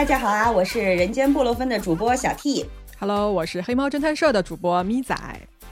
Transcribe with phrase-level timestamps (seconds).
[0.00, 2.64] 大家好啊，我是人间布洛芬的主播小 T。
[2.98, 5.14] Hello，我是黑猫侦探社的主播咪仔。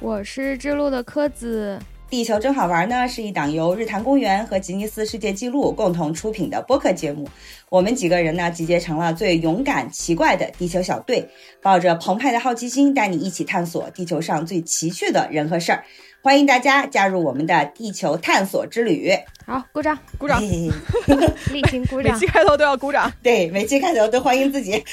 [0.01, 1.79] 我是之路的柯子。
[2.11, 7.27] 地球真好玩呢，是一档由日坛公园和吉尼斯世界纪录共同出品的播客节目。
[7.71, 11.27] 我们几个人呢，集结成了最勇敢、奇怪的地球小队，
[11.63, 15.85] 抱着澎湃的好奇心，带你一起探索地球上最奇趣的人和事儿。
[16.21, 19.13] 欢迎大家加入我们的地球探索之旅！
[19.47, 20.69] 好，鼓掌，鼓掌，嘿
[21.53, 22.27] 例行鼓掌每期。
[22.27, 23.11] 开头都要鼓掌。
[23.23, 24.85] 对，每期开头都欢迎自己。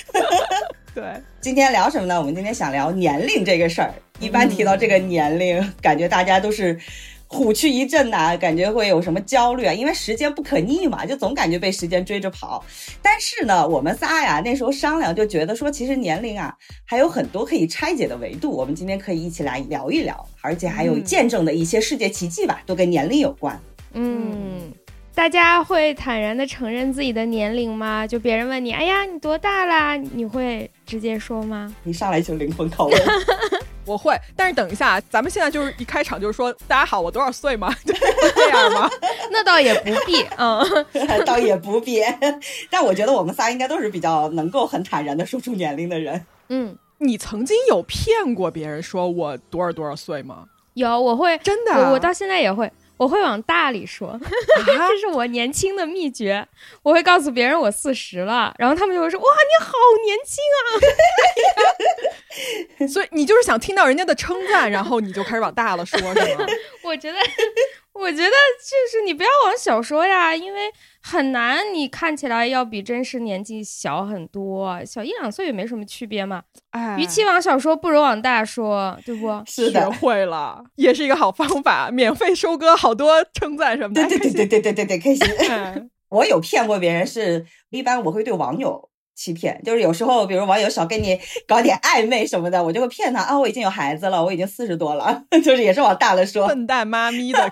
[0.93, 1.03] 对，
[1.41, 2.17] 今天聊什么呢？
[2.17, 3.91] 我们今天想聊年龄这个事儿。
[4.19, 6.79] 一般提到这个年龄，感觉大家都是
[7.27, 9.73] 虎躯一震呐、感觉会有什么焦虑啊？
[9.73, 12.63] 因为时间不可逆嘛，就总感觉被时间追着跑。
[13.01, 18.51] 但是呢，我们仨呀，那时候商量就觉得说，其实年龄啊还有很多可以拆解的维度。
[18.51, 23.59] 我们今天可以一起来聊一聊，而且还有见证的一些世界奇迹吧，都跟年龄有关。
[23.93, 24.71] 嗯，
[25.13, 28.05] 大家会坦然的承认自己的年龄吗？
[28.05, 29.95] 就别人问你，哎呀，你多大啦？
[29.95, 31.73] 你会直接说吗？
[31.83, 33.01] 你上来就灵魂拷问，
[33.85, 34.17] 我会。
[34.35, 37.73] 但是等一下，咱们现在就是一开场就是说，大家好，我多少岁吗？
[37.85, 38.01] 就 是
[38.35, 38.89] 这样吗？
[39.31, 40.85] 那倒也不必，嗯，
[41.25, 42.01] 倒也不必。
[42.69, 46.25] 但我觉得我们仨应该都是比较能够很坦然的说出年龄的人。
[46.49, 50.45] 嗯，你曾经有骗过别人说我多少多少岁吗？
[50.73, 54.19] 有，我会，真的啊我我到现在也会，我会往大里说，
[54.65, 56.47] 这是我年轻的秘诀。
[56.81, 59.71] 我会告诉别人我四十了，然后他们就会说，哇，你好
[60.05, 60.43] 年轻
[62.79, 62.87] 啊！
[62.87, 66.45] 所以你就是想听到人家的称赞，然后你就开始往大了说，是吗？
[66.83, 67.17] 我觉得，
[67.97, 70.69] 我觉得就是你不要往小说呀，因为
[71.01, 76.43] 很难，你看起来要比真实年纪小很多，小一两岁也没什么区别嘛。
[76.71, 79.41] 哎，与其往小说，不如往大说，对不？
[79.45, 84.07] 是学的，会了，也是一个好方法，免费收割好多称赞什么的。
[84.09, 85.49] 对对对对对对对对，开心。
[85.49, 91.17] 哎 我有骗过别人是，一般我会对网友欺骗，就是有时候，比如网友想跟你
[91.47, 96.47] 搞点暧昧什么的，我就会骗他啊，我已经有孩子了，我已经四十多了，就是也是往大了说。
[96.47, 97.51] 笨蛋妈咪的，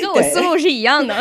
[0.00, 1.16] 跟 我思路是一样的。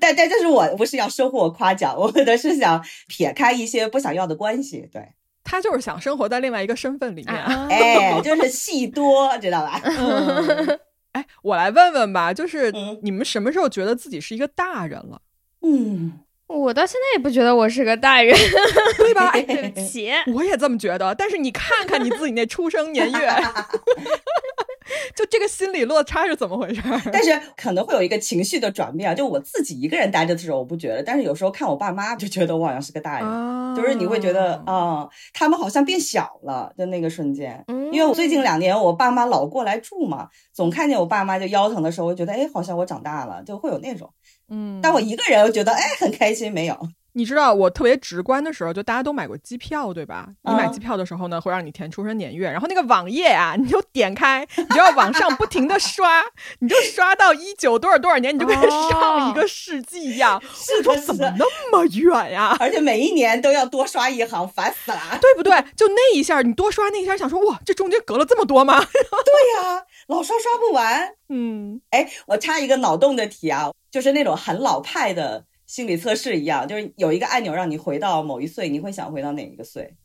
[0.00, 4.88] 但但就是我不是要收获夸奖，我的是想撇开一些不想要的关系。
[4.92, 5.08] 对，
[5.42, 7.34] 他就是想生活在另外一个身份里面。
[7.34, 9.80] 啊哎，就是戏多，知道吧？
[9.84, 10.78] 嗯，
[11.12, 15.20] 哎，我来问问吧，就是嗯你们什么时候觉得自己是一个大人了，
[15.62, 16.20] 嗯，
[16.58, 18.36] 我到现在也不觉得我是个大人，
[18.98, 19.28] 对吧？
[19.34, 20.10] 哎，对不起。
[20.34, 23.28] 我也这么觉得，但是你看看你自己那出生年月，
[25.16, 26.82] 就这个心理落差是怎么回事？
[27.12, 33.28] 但是可能会有一个情绪的转变啊，就我自己一个人待着的时候我不觉得，但是有时候看我爸妈就觉得我好像是个大人。
[33.28, 37.64] 啊就是你会觉得啊、他们好像变小了的那个瞬间。
[37.68, 44.10] 嗯因为我最近两年我爸妈老过来住嘛，总看见我爸妈就腰疼的时候，我觉得哎，好像我长大了，就会有那种。
[44.50, 46.76] 嗯，但我一个人，我觉得哎很开心，没有。
[47.14, 50.28] 你知道我特别直观的时候，就大家都买过机票，对吧？
[50.42, 56.22] 你买嗯机票的时候呢，会让你填出生年月，然后那个网页啊，你就点开，你就要往上不停的刷，
[56.60, 60.42] 你就刷到一九多少多少年，你就跟上一个世纪一样。
[60.54, 62.56] 是的，我怎么，那么远呀？
[62.58, 65.18] 而且每一年都要多刷一行，烦死了。
[65.20, 65.52] 对不对？
[65.76, 68.80] 就那一下，你多刷那一下，想说哇，这中间隔了这么多吗？
[68.80, 71.14] 对呀、老刷刷不完。
[71.28, 79.96] 嗯，哎，我插一个脑洞的题啊，就是那种很老派的心理测试一样，就是有一个按钮让你回到某一岁，你会想回到哪一个岁？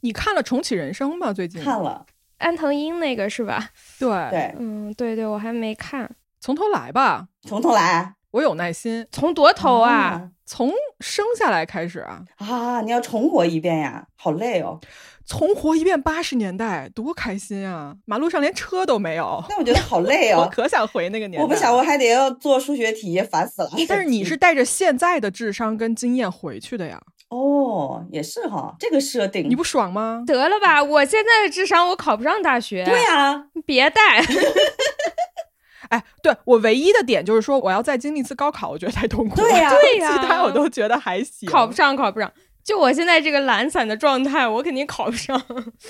[0.00, 1.32] 你看了《重启人生》吗？
[1.32, 2.04] 最近看了，
[2.36, 3.70] 安藤英那个是吧？
[3.98, 6.14] 对，对，嗯，对对，我还没看。
[6.40, 10.30] 从头来吧，从头来我有耐心，从多头啊？
[10.44, 10.70] 从
[11.00, 12.82] 生下来开始啊，啊！
[12.82, 14.78] 你要重活一遍呀，好累哦。
[15.26, 17.96] 重活一遍八十年代，多开心啊！
[18.04, 20.48] 马路上连车都没有，那我觉得好累我哦。
[20.52, 21.42] 可想回那个年代。
[21.42, 23.70] 我不想，我还得要做数学题，烦死了。
[23.88, 30.22] 但是你是带着现在的智商跟经验回去的呀，哦，也是哈，这个设定你不爽吗？
[30.26, 32.84] 得了吧，我现在的智商我考不上大学。
[32.84, 34.24] 对呀、别带。
[35.88, 39.48] 哎，对我唯一的点就是说，我要再经历一次高考，我觉得太痛苦了。
[39.48, 41.48] 对呀对呀 其他我都觉得还行。
[41.48, 42.32] 考不上，考不上。
[42.66, 45.40] 就我现在这个懒散的状态，我肯定考不上。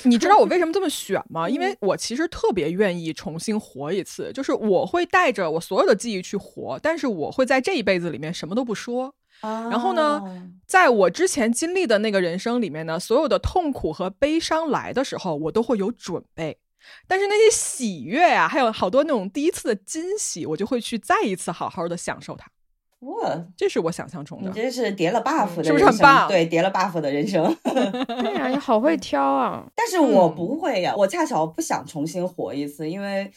[0.03, 1.49] 你知道我 为什么这么选吗？
[1.49, 9.15] 因为我其实特别愿意重新活一次，就是我会带着我所有的记忆去活，但是我会在这一辈子里面什么都不说。
[9.41, 10.21] 啊然后呢，
[10.67, 16.59] 在我之前经历的那个人生里面呢，所有的痛苦和悲伤来的时候，我都会有准备。
[17.09, 22.47] 但是那些喜悦啊、还有好多那种第一次的惊喜，我就会去再一次好好的享受它。
[23.01, 24.49] 哇，这是我想象中的。
[24.49, 27.55] 你这是叠了 buff 的人生，是不是很棒对，叠了 buff 的人生。
[27.63, 29.67] 对呀、你好会挑啊！
[29.75, 33.31] 但是我嗯不会呀、我恰巧不想重新活一次，因为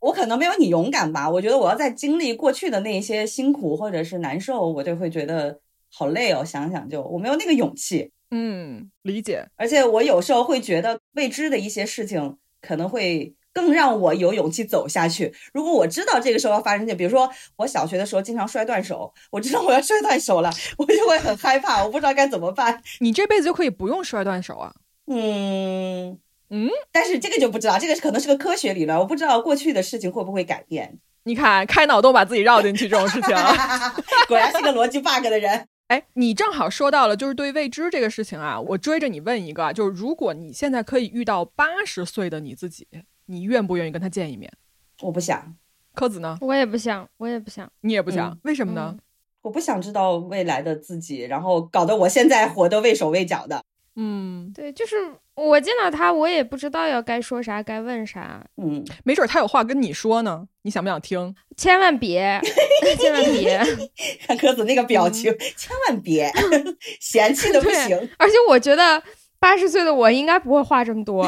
[0.00, 1.30] 我可能没有你勇敢吧。
[1.30, 5.60] 我觉得我要再经历过去的那些辛苦或者是难受，我就会觉得
[5.92, 8.10] 好累哦，想想就我没有那个勇气。
[8.30, 9.46] 嗯，理解。
[9.56, 15.34] 而且我有时候会觉得未知的一些事情可能会更让我有勇气走下去。
[15.52, 22.82] 如果我知道这个时候要发生就，比如说我小学的时候经常摔断手，我知道我要摔断手了，我就会很害怕，我不知道该怎么办。
[23.00, 24.72] 你这辈子就可以不用摔断手啊？
[25.06, 26.18] 嗯
[26.50, 30.98] 嗯，但是这个就不知道，这个可能是个科学理论，我不知道过去的事情会不会改变。
[31.24, 33.36] 你看，开脑洞把自己绕进去这种事情，
[34.28, 35.66] 果然是个逻辑 bug 的人。
[35.88, 42.86] 哎，你正好说到了，就是对未知这个事情啊，我追着你问一个，就是如果你现在可以遇到八十岁的你自己，
[43.32, 44.52] 你愿不愿意跟他见一面？
[45.00, 45.56] 我不想。
[45.94, 46.36] 柯子呢？
[46.42, 47.70] 我也不想，我也不想。
[47.80, 48.38] 你也不想？
[48.42, 48.94] 为什么呢？
[49.40, 53.62] 我不想知道未来的自己，然后搞得我现在活得畏手畏脚的。
[53.96, 54.96] 嗯，对，就是
[55.34, 58.44] 我见到他，我也不知道要该说啥，该问啥。
[58.56, 61.34] 嗯，没准他有话跟你说呢，你想不想听？
[61.56, 62.40] 千万别，
[62.98, 63.58] 千万别！
[64.26, 66.30] 看柯子那个表情，千万别
[67.00, 67.96] 嫌弃的不行。
[68.18, 69.02] 而且我觉得
[69.38, 71.26] 八十岁的我应该不会话这么多。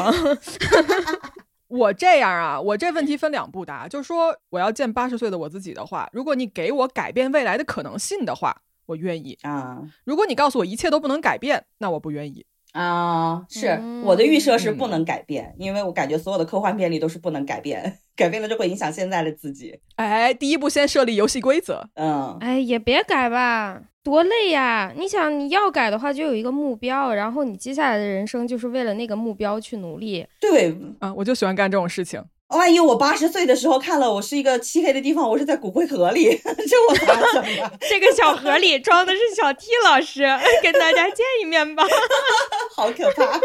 [1.67, 9.81] 我这样啊，我这问题分两步答，就是说我要见八十岁的我自己的话，如果你给我改变未来的可能性的话，我愿意啊。
[10.03, 12.45] 如果你告诉我一切都不能改变，那我不愿意。
[12.75, 19.79] 啊，是我的预设是不能改变，因为我感觉所有的科幻便利都是不能改变， 改变了就会影响现在的自己。
[19.95, 21.87] 哎，第一步先设立游戏规则。
[21.95, 24.91] 嗯，哎，也别改吧，多累呀！
[24.97, 30.27] 你想你要改的话，就有一个目标，然后你接下来的人生就是为了那个目标去努力。
[30.41, 32.21] 对，啊，我就喜欢干这种事情。
[32.49, 37.71] 万一我八十岁的时候看了我是一个漆黑的地方，我是在骨灰盒里， 这我咋整啊？
[37.89, 40.23] 这个小盒里装的是小 T 老师，
[40.61, 41.83] 跟大家见一面吧。
[42.75, 43.39] 好可怕！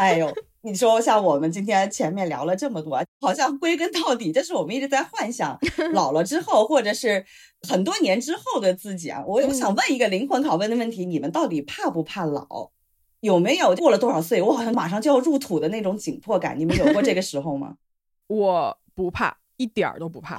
[0.00, 0.32] 哎呦，
[0.62, 5.56] 你说像我们今天前面聊了这么多，好像归根到底，这是我们一直在幻想
[5.92, 7.24] 老了之后，或者是
[7.68, 9.22] 很多年之后的自己啊。
[9.24, 12.70] 我我想问一个灵魂拷问的问题：你们到底怕不怕老？
[13.24, 16.58] 有没有过了多少岁，我好像马上就要入土的那种紧迫感？
[16.58, 17.76] 你们有过这个时候吗？
[18.28, 20.38] 我不怕，一点儿都不怕。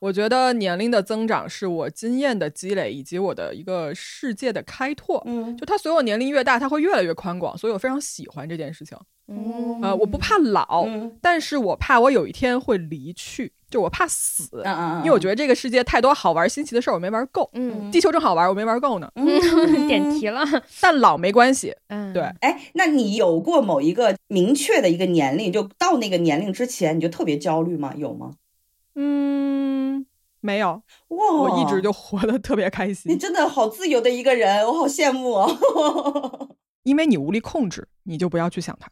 [0.00, 5.22] 我觉得年龄的增长是我经验的积累以及我的一个世界的开拓。
[5.26, 8.96] 嗯，就他随我年龄越大，他会越来越宽广，所以我非常喜欢这件事情。
[9.26, 14.62] 嗯，呃，我不怕老，嗯但是我怕我有一天会离去，就我怕死。
[14.98, 17.48] 因为我觉得这个世界太多好玩新奇的事儿，我没玩够。
[17.54, 19.10] 嗯，地球正好玩，我没玩够呢。
[19.14, 19.24] 嗯
[19.88, 20.44] 点题了。
[20.82, 22.22] 但老没关系，嗯，对。
[22.40, 27.94] 哎，那你有过某一个明确的一个年龄，就到那个年龄之前，你就特别焦虑吗？
[27.96, 28.32] 有吗？
[28.94, 30.06] 嗯，
[30.40, 36.48] 没有，哇，我一直就活得特别开心你，真的好自由的一个人，我好羡慕哦。
[36.84, 38.88] 因为你无力控制，你就不要去想它。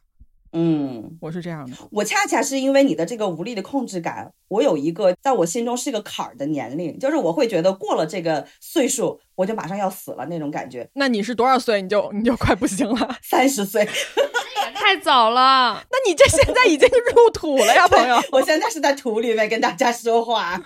[0.55, 1.77] 嗯，我是这样的。
[1.91, 10.89] 我恰恰是因为你的这个无力的控制感，我有一个在我心中是个坎儿的年龄，就是我会觉得过了这个岁数，我就马上要死了那种感觉。
[10.95, 13.17] 那你是多少岁你就你就快不行了？
[13.23, 13.89] 三十岁，
[14.75, 15.83] 太早了。
[15.91, 20.61] 那你这现在已经入土了呀，朋友，我现在是在土里面跟大家说话。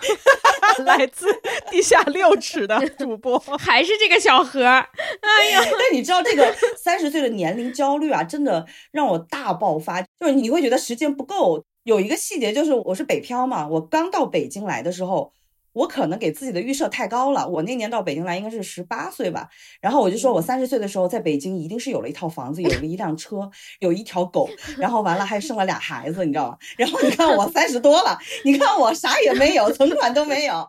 [0.85, 1.25] 来自
[1.71, 3.39] 地下六尺的主播。
[3.57, 4.87] 还是这个小何儿，
[5.21, 11.63] 哎呀，但你知道这个三十岁的年龄焦虑啊，真的让我大爆发，就是你会觉得时间不够。
[11.83, 15.31] 有一个细节就是我是北漂嘛，我刚到北京来的时候。
[15.77, 17.47] 我可能给自己的预设太高了。
[17.47, 19.47] 我那年到北京来应该是十八岁吧，
[19.79, 26.57] 然后我就说我三十岁的时候在北京一定是有了一套房子，有了一辆车，有一条狗， 然后完了还生了俩孩子，你知道吗？
[26.77, 30.67] 然后你看我三十多了，你看我啥也没有，存款都没有，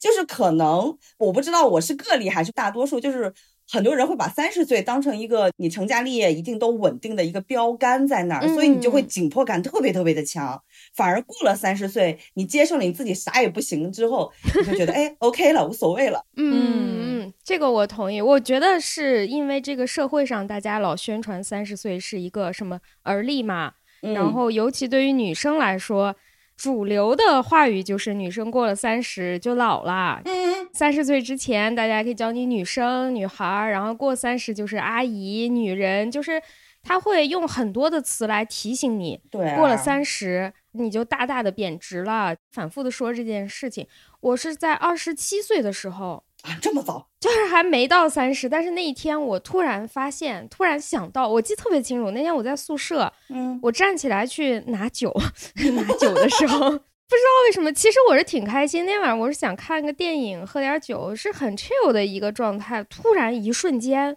[0.00, 3.32] 就是可能我不知道我是个例还是大多数，就是。
[3.70, 10.58] 很多人会把三十岁当成一个你成家立业一定都稳定的一个标杆在那儿，所以你就会紧迫感特别特别的强。
[10.98, 16.20] 反而过了三十岁，你接受了你自己啥也不行之后，你就觉得哎，OK 了，无所谓了。
[16.36, 18.20] 嗯嗯，这个我同意。
[18.20, 26.16] 我觉得是因为这个社会上大家老宣传三十岁是一个什么而立嘛，嗯然后尤其对于女生来说。
[26.58, 36.42] 主流的话语就是女生过了三十就老了，嗯，三十岁之前大家可以叫你女生、女孩儿，然后过三十就是阿姨、女人，就是
[36.82, 43.86] 他会用很多的词来提醒你，对、啊，过了三十你就大大的贬值了，反复的说这件事情。
[44.20, 46.24] 我是在二十七岁的时候。
[46.42, 52.12] 啊，这么早，就是还没到三十，但是那一天我突然发现，突然想到，我记得特别清楚。
[52.12, 55.12] 那天我在宿舍，嗯，我站起来去拿酒，
[55.74, 58.86] 拿酒的时候， 不知道为什么，其实我是挺开心。
[58.86, 62.84] 那天晚上我是想看个电影，喝点酒，是很 chill 的一个状态。
[62.84, 64.16] 突然一瞬间，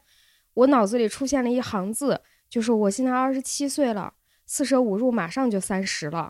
[0.53, 4.13] 我脑子里出现了一行字，就是我现在二十七岁了，
[4.53, 6.29] 四舍五入马上就三十了，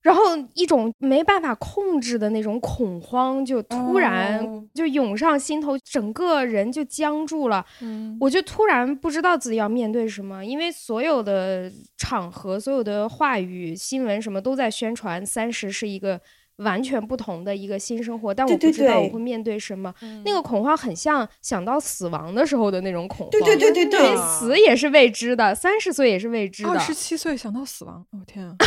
[0.00, 0.22] 然后
[0.54, 7.66] 一种没办法控制的那种恐慌就突然哦就涌上心头，整个人就僵住了。
[7.80, 16.20] 嗯，我就突然不知道自己要面对什么，因为所有的场合、所有的话语、新闻什么都在宣传三十是一个
[16.56, 19.92] 完全不同的一个新生活，但我不知道我会面对什么。
[20.24, 28.56] 那个恐慌很像想到死亡的时候的那种恐慌，对对对对对因为死也是未知的，三十岁也是未知的，二十七岁想到死亡，哦天啊！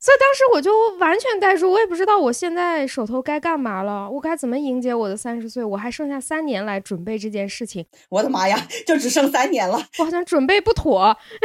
[0.00, 5.64] 所以当时我就完全呆住，我也不知道我现在手头该干嘛了，我该怎么迎接我的三十岁？
[5.64, 9.76] 我还剩下三年来准备这件事情，我的妈呀，就只剩三年了。
[9.98, 11.16] 我好像准备不妥，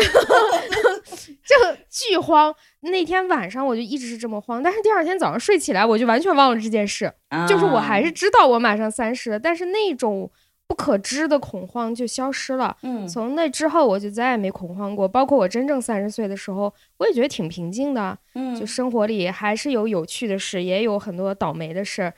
[1.43, 1.55] 就
[1.89, 2.53] 巨慌。
[2.81, 7.11] 那天晚上我就一直是这么慌，但是第二天早上睡起来，我就完全忘了这件事。
[7.47, 10.29] 就是我还是知道我马上三十了，但是那种
[10.73, 12.75] 不可知的恐慌就消失了。
[12.81, 15.07] 嗯从那之后，我就再也没恐慌过。
[15.07, 18.17] 包括我真正三十岁的时候，我也觉得挺平静的。
[18.33, 22.13] 嗯就生活里还是有有趣的事，也有很多倒霉的事儿，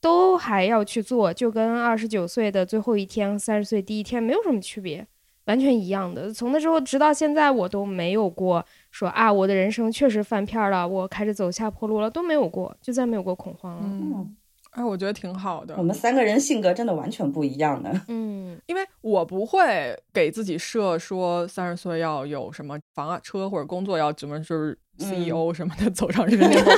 [0.00, 5.06] 都还要去做，就跟二十九岁的最后一天、三十岁第一天没有什么区别，
[5.44, 6.32] 完全一样的。
[6.32, 13.82] 从那之后直到现在，我都没有过说啊，我的人生确实翻篇了，我开始走下坡路了，都没有过，就再没有过恐慌了。
[13.84, 14.34] 嗯，
[14.70, 15.82] 哎，我觉得挺好的我。
[15.82, 17.90] 们三个人性格真的完全不一样的。
[18.08, 26.74] 嗯 因为我不会给自己设说三十岁要有什么房啊、车或者工作要怎么就是 CEO 什么的走上人生巅峰，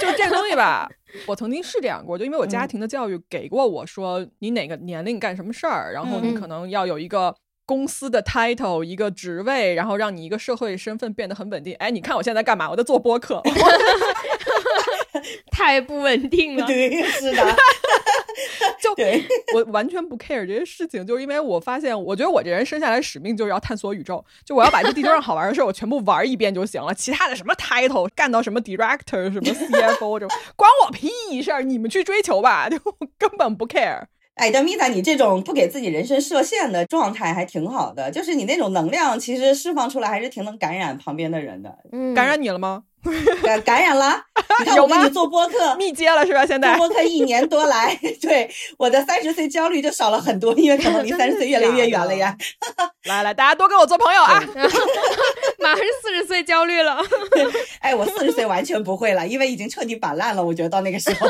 [0.00, 0.88] 就这个东西吧。
[1.26, 7.34] 我曾经是这样过，就因为我家庭的教育给过我说，你哪个年龄干什么事儿，然后你嗯可能要有一个。
[7.64, 11.72] 公司的 title 一个职位，然后让你一个社会身份变得很稳定。
[11.76, 12.68] 哎，你看我现在干嘛？
[12.68, 13.40] 我在做播客。
[15.50, 16.66] 太不稳定了。
[16.66, 17.56] 对，是的，
[18.80, 19.22] 就对，
[19.54, 32.78] 我完全不 care 这些事情，就是因为我发现，我觉得我这人生下来使命就是要探索宇宙，就我要把这地球上好玩的事儿 我全部玩一遍就行了，其他的什么 title 干到什么 director 什么 CFO 这种关我屁事儿，你们去追求吧，就
[33.18, 34.04] 根本不 care。
[34.34, 41.76] 哎，但米塔，你这种不给自己人生设限的状态还挺好的，就是你那种能量，其实释放出来还是挺能感染旁边的人的。
[41.92, 42.84] 嗯，感染你了吗？
[43.42, 44.24] 感感染了，
[44.76, 46.44] 有吗我跟你做播客， 密接了是吧？
[46.46, 48.48] 现在做播客一年多来，对
[48.78, 52.36] 我的三十岁焦虑就少了很多，因为可能离 三十岁越来越远了呀。
[53.04, 54.42] 来来，大家多跟我做朋友啊！
[55.58, 56.98] 马上四十岁焦虑了。
[57.80, 60.42] 哎，我四十岁完全不会了，因为已经彻底摆烂了。
[60.44, 61.26] 我觉得到那个时候，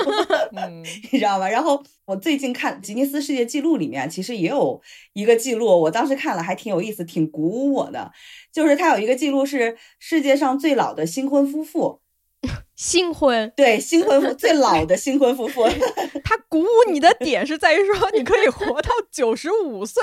[0.56, 1.48] 嗯，你知道吗？
[1.48, 4.80] 然后我最近看吉尼斯世界纪录里面，其实也有
[5.14, 8.12] 一个记录，我当时看了还挺有意思，挺鼓舞我的。
[8.52, 12.01] 就是它有一个记录是世界上最老的新婚夫妇，
[12.74, 15.64] 新婚，对，新婚夫 最老的新婚夫妇，
[16.24, 20.02] 他鼓舞你的点是在于说你可以活到九十五岁，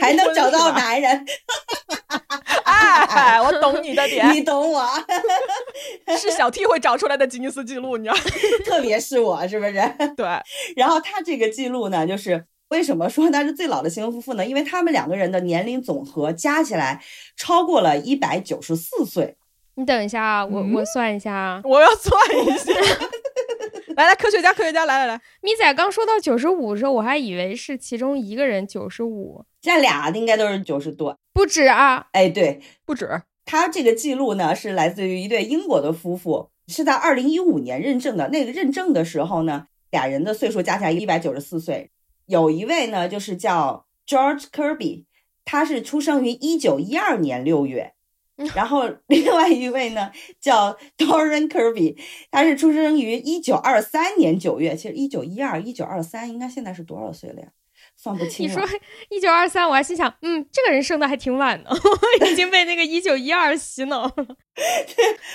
[0.00, 1.26] 还能找到男人，
[2.64, 4.88] 哎，我懂你的点，你懂我，
[6.18, 8.22] 是小 T 会找出来的吉尼斯记录，你知道吗？
[8.64, 9.72] 特别是我，是不是？
[10.16, 10.26] 对，
[10.76, 14.46] 然后他这个记录呢，就是为什么说他是最老的新婚夫妇呢？
[14.46, 17.04] 因为他们两个人的年龄总和加起来
[17.36, 19.36] 超过了一百九十四岁。
[19.76, 21.60] 你等一下啊，我、嗯我算一下啊。
[21.64, 22.14] 我要算
[22.46, 22.72] 一下。
[23.96, 31.16] 来来，科学家，科学家，来来来，咪仔刚说到九十五的时候，我还以为是其中一个人九十五，这俩应该都是九十多。
[31.32, 32.08] 不止啊。
[32.10, 38.28] 哎，对不止，他这个记录呢，是来自于一对英国的夫妇，是在二零一五年认证的。
[38.30, 41.90] 那个认证的时候呢，俩人的岁数加起来一百九十四岁。
[42.26, 45.04] 有一位呢，就是叫 George Kirby，
[45.44, 47.92] 他是出生于一九一二年六月。
[48.54, 50.10] 然后 另外一位呢
[50.40, 51.96] 叫 Doran Kirby，
[52.30, 54.74] 他是出生于一九二三年九月。
[54.74, 57.48] 其实一九一二、一九二三应该现在是多少岁了呀？
[57.96, 58.52] 算不 清了。
[58.52, 58.78] 你说
[59.10, 64.26] 一九二三，我还心想，嗯，这个人生的还挺晚的， 我已经被那个一九一二洗脑了。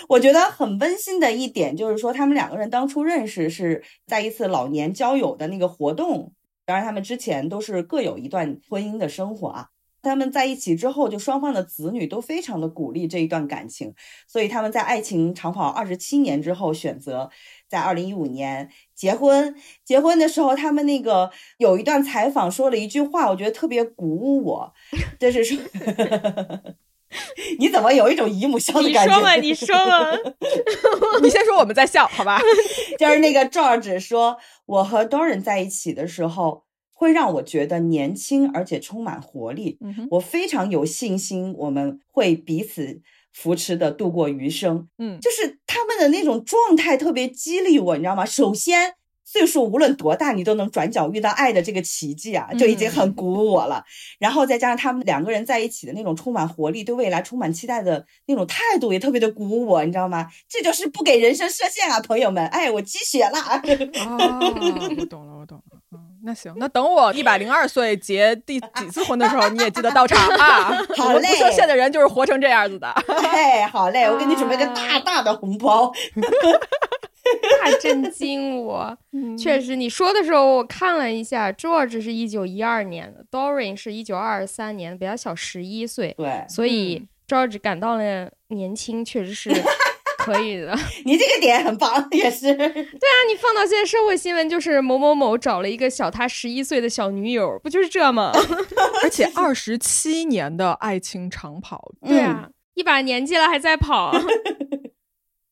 [0.09, 6.33] 我觉得很温馨的一点就是说，他们两个人当初认识是在一次老年交友的那个活动，
[6.65, 9.67] 当然他们之前都是各有一段婚姻的生活啊。
[10.01, 13.93] 他们在一起之后，就双方的子女都非常的鼓励这一段感情，
[14.27, 17.29] 所以他们在爱情长跑二十七年之后，选择
[17.67, 19.55] 在二零一五年结婚。
[19.83, 24.73] 结婚的时候，他们那个有一段采访说了一句话，我觉得特别鼓舞我，
[25.19, 25.57] 就是说，
[27.59, 29.13] 你怎么有一种姨母笑的感觉？
[29.13, 30.17] 你说嘛，你说嘛。
[31.21, 32.39] 你先说，我们再笑，好吧？
[32.97, 36.63] 就是那个 George 说，我和 Doran 在一起的时候，
[36.99, 39.77] 会让我觉得年轻而且充满活力。
[39.79, 42.99] 嗯哼，我非常有信心，我们会彼此
[43.31, 44.85] 扶持的度过余生。
[44.97, 48.25] 嗯，就是他们的那种状态特别激励我，你知道吗？
[48.25, 48.95] 首先，
[49.31, 53.83] 岁数无论多大，你都能转角遇到爱的这个奇迹啊，就已经很鼓舞我了。
[54.17, 60.27] 然后再加上他们两个人在一起的那种充满活力、对未来充满期待的那种态度，也特别的鼓舞我，你知道吗？
[60.49, 62.47] 这就是不给人生设限啊，朋友们！
[62.47, 63.39] 哎，我积雪了。
[64.03, 65.77] 哦，我懂了，我懂了。
[65.91, 70.71] 嗯，那行，那等我一百零二岁结第几次婚的时候，你也记得到场啊。
[70.97, 72.87] 好嘞，不设限的人就是活成这样子的。
[72.87, 75.91] 哎， 好嘞，我给你准备个大大的红包。
[77.61, 78.97] 大震惊我！
[79.37, 86.13] 确实，你说的时候我看了一下，George 是一九一二年的，Doreen 是一九二三年，比他小十一岁。
[86.17, 89.49] 对，所以 George 感到了年轻，确实是。
[90.19, 92.53] 可以的，你这个点很棒，也是。
[92.53, 98.33] 对啊，你放到现在社会新闻，就是某某某找了一个小他十一岁的小女友，不就是这吗？
[99.01, 104.11] 而且二十七年的爱情长跑，对啊，一把年纪了还在跑。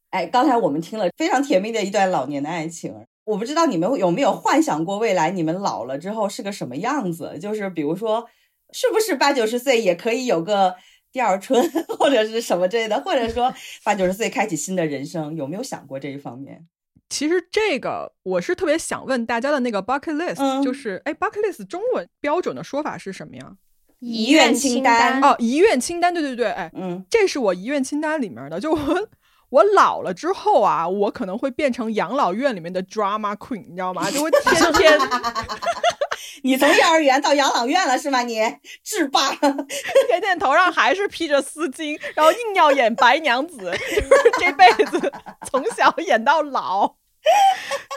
[0.10, 2.94] 哎，刚才我们听了非常甜蜜的一段老年的爱情，
[3.26, 7.38] 我不知道你们有没有幻想过未来你们老了之后是个什么样子？
[7.40, 8.28] 就是比如说，
[8.72, 10.76] 是不是八九十岁也可以有个？
[11.10, 13.52] 第二春 或者是什么之类的，或者说
[13.84, 16.68] 八九十岁开启新的人生，有没有想过这一方面？
[17.10, 23.54] 其实这个我是特别想问大家的那个 bucket list，就是哎，bucket list 中文标准的说法是什么呀？
[24.00, 28.78] 遗愿清单哦，遗愿清单，对对对，哎，嗯，这是我遗愿清单里面的，就我
[29.50, 34.10] 我老了之后啊，我可能会变成养老院里面的 drama queen，你知道吗？
[34.12, 35.00] 就会天 天。
[36.44, 38.22] 你从幼儿园到养老院了是吗？
[38.22, 38.40] 你
[38.84, 39.34] 制霸，
[40.08, 45.12] 天天头上还是披着丝巾，然后硬要演白娘子，就是这辈子
[45.50, 46.96] 从小演到老。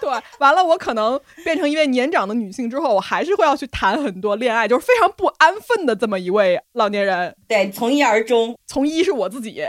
[0.00, 7.34] 对，完了我可能变成一位年长的女性之后，我还是会要去谈很多恋爱，就是非常不安分的这么一位老年人。
[7.46, 9.62] 对，从一而终，从一是我自己。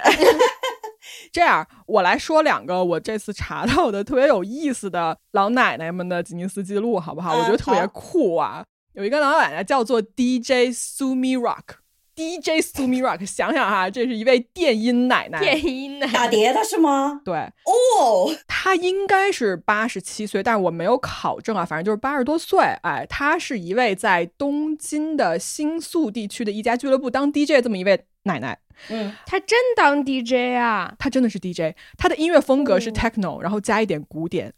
[1.32, 7.38] 这样，我来说两个我这次查到的特别有意思的老奶奶们的吉尼斯记录，好不好？
[7.38, 8.64] 我觉得特别酷啊！
[8.94, 17.22] 有一个老奶奶叫做 DJ Sumi Rock，DJ Sumi Rock， 想想哈，这是一位电音奶奶，电音奶奶打碟的是吗？
[17.24, 22.60] 对，哦，她应该是八十七岁，但是我没有考证啊，反正就是八十多岁。
[22.84, 28.58] 哎，她是一位在东京的新宿地区的一家俱乐部当 DJ 这么一位奶奶。
[28.90, 30.94] 嗯，他真当 DJ 啊？
[30.98, 34.52] 他真的是 DJ，他的音乐风格是 techno，然后加一点古典。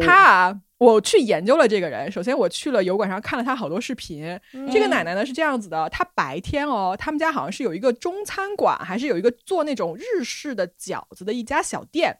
[0.00, 2.12] 他啊，我去研究了这个人。
[2.12, 4.38] 首先，我去了油管上看了他好多视频。
[4.70, 12.18] 这个奶奶呢是这样子的：她白天哦，他们家好像是有一个中餐馆，还是有一个做那种日式的饺子的一家小店。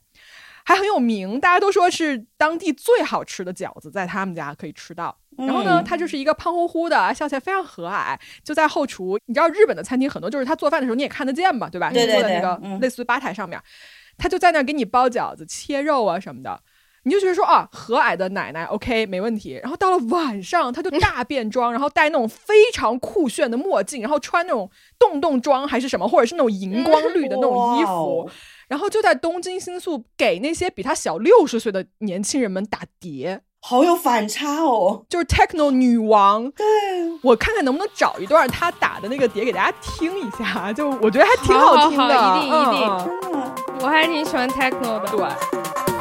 [0.66, 5.14] 还很有名，大家都说是当地最好吃的饺子，在他们家可以吃到。
[5.38, 9.18] 然后呢，他就是一个胖乎乎的，笑起来非常和蔼，就在后厨。
[9.26, 11.90] 你知道日本的餐厅很多就是他做饭的时候你也看得见嘛，对吧？
[11.90, 12.20] 对对对。
[12.20, 13.60] 坐在那个类似于吧台上面，
[14.16, 16.60] 他就在那给你包饺子、切肉啊什么的。
[17.06, 19.60] 你就觉得说啊，和蔼的奶奶，OK，没问题。
[19.62, 28.30] 然后到了晚上，他就 大变装，然后戴那种非常酷炫的墨镜，然后穿那种洞洞装还是什么，或者是那种荧光绿的那种衣服。
[28.68, 36.50] 然后就在东京新宿给那些比他小六十岁的年轻人们打碟，好有反差哦，就是 techno 女王。
[36.50, 36.66] 对，
[37.22, 45.06] 我看看能不能找一段她打的那个碟给大家听一下，就我觉得还挺好听的，一定一定，真的，我还挺喜欢 techno 的。
[45.06, 45.93] 对。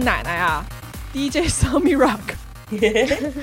[0.00, 0.64] 奶奶啊
[1.12, 2.18] ，DJ Sammy Rock，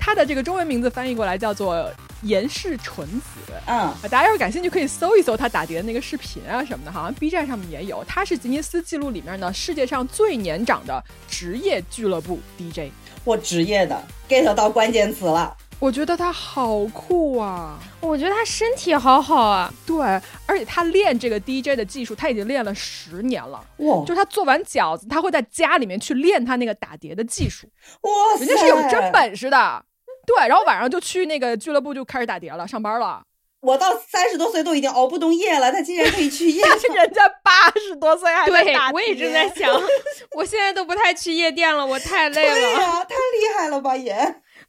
[0.00, 3.26] 她的这个中文名字翻译过来叫做严氏纯子。
[3.66, 8.02] 嗯，大家要是感兴趣，可以搜一搜她打碟的那个视频啊什么的，好像 B 站上面也有。
[8.04, 12.90] 她是吉尼斯记录里面呢世界上最年长的职业俱乐部 DJ，
[13.24, 15.54] 我职业的 get 到关键词了。
[15.78, 17.78] 我觉得他好酷啊！
[18.00, 19.72] 我觉得他身体好好啊。
[19.86, 19.98] 对，
[20.46, 23.62] 而且他练这个 DJ 的技术，他已经练了十年了。
[23.78, 24.00] 哇！
[24.00, 27.68] 就是他做完饺子，他会在家里面去练他那个打碟的技术。
[28.00, 29.84] 哇人家是有真本事的。
[30.26, 33.22] 对，然后晚上就去那个俱乐部就开始打碟了，上班了。
[33.60, 36.62] 我到三十多岁都已经熬不动夜了，他竟然可以去夜。
[36.94, 38.94] 人家八十多岁还在打碟。
[38.94, 39.74] 我也正在想，
[40.36, 42.54] 我现在都不太去夜店了，我太累了。
[42.54, 44.14] 对呀，太厉害了吧也。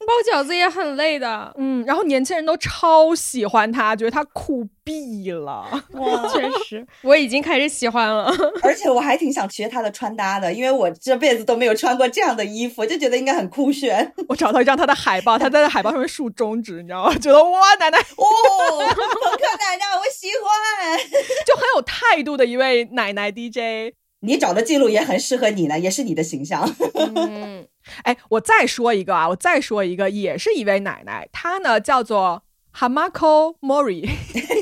[0.08, 1.54] 包饺子也很累的。
[1.58, 5.68] 嗯，然后年轻人都超喜欢他，觉得他酷毙了。
[5.92, 8.32] 哇， 确实， 我已经开始喜欢了。
[8.64, 14.10] 而且我还挺想学他的穿搭的，因为我这辈子都没有穿过这样的衣服，就觉得应该很酷炫。
[14.30, 17.14] 我找到一张他的海报，他在那海报上面竖中指，你知道吗？
[17.20, 20.98] 觉得哇，奶奶哦，朋克奶奶，我喜欢，
[21.46, 23.92] 就很有态度的一位奶奶 DJ。
[24.20, 26.68] 你找的记录也很适合你呢，也是你的形象。
[27.14, 27.66] 嗯，
[28.02, 32.42] 哎，我再说一个啊，我再说一个，也是一位奶奶，她呢叫做
[32.74, 34.08] Hamako Mori，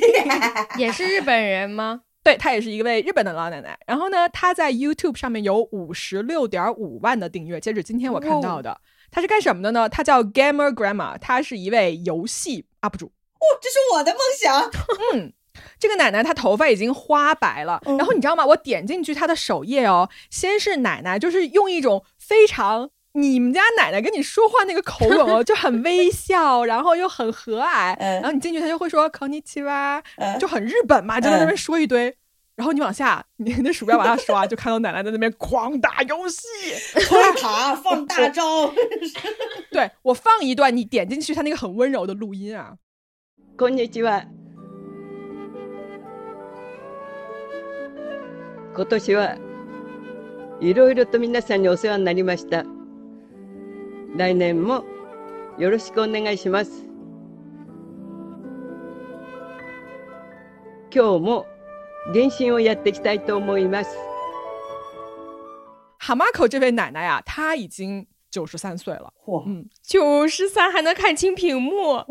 [0.77, 2.03] 也是日本人吗？
[2.23, 3.79] 对，她也是一位日本的老奶奶。
[3.87, 8.81] 然后呢，她在 YouTube 上面有五十六点五万的订阅，截止今天我看到的。
[9.11, 9.89] 她是干什么的呢？
[9.89, 13.07] 她叫 Gamer Grandma，她是一位游戏 UP 主。
[13.07, 14.71] 哦，这是我的梦想。
[15.15, 15.33] 嗯。
[15.79, 18.45] 这个奶奶她头发已经花白了，然后你知道吗？
[18.47, 30.03] 我点进去她的首页哦，先是奶奶，就是用一种非常你们家奶奶跟你说话那个口吻哦，就很微 笑，然后又很和蔼，然后你进去她就会说 “konnichiwa”，
[30.39, 32.15] 就很日本嘛，就在那边说一堆。
[32.57, 36.47] 然后你往下，你 那鼠标往下刷，就看到奶奶在那边狂打游戏，
[36.95, 38.73] 推塔 放大招。
[39.71, 42.73] 对我放一段，你点进去她那个很温柔的录音啊
[43.59, 44.25] ，konnichiwa。
[48.76, 49.38] 今年は
[50.60, 52.64] いろいろと皆さんにお世話になりました。
[54.16, 54.86] 来年も
[55.58, 56.86] よろしくお願いします。
[60.94, 61.46] 今日も
[62.14, 63.96] 原神をやっていきたいと思います。
[65.98, 69.14] 哈马口这位奶奶呀，她已经九十三岁了。
[69.26, 71.94] 嚯，嗯，九十三还能看清屏幕。
[71.94, 72.06] 哇，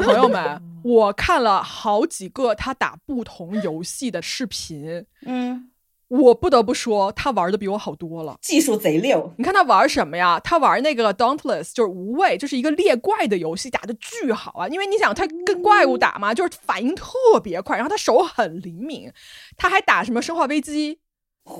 [0.00, 5.06] 朋友们，我看了好几个她打不同游戏的视频。
[5.26, 5.68] 嗯。
[6.09, 9.33] 我不得不说，他玩的比我好多了，技术贼溜。
[9.37, 10.39] 你看他玩什么呀？
[10.39, 14.67] 他玩那个 Dauntless，就是无畏，就是一个猎怪的游戏，打的巨好啊！
[14.69, 17.11] 因为你想，他跟怪物打嘛，就是反应特
[17.43, 19.11] 别快，然后他手很灵敏。
[19.57, 20.99] 他还打什么生化危机，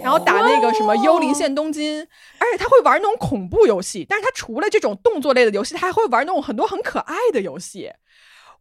[0.01, 1.99] 然后打那个什么幽灵线东京，
[2.39, 4.05] 而且他会玩那种恐怖游戏。
[4.07, 7.91] 但是他除了这种动作类的游戏，他还会玩那种很多很可爱的游戏。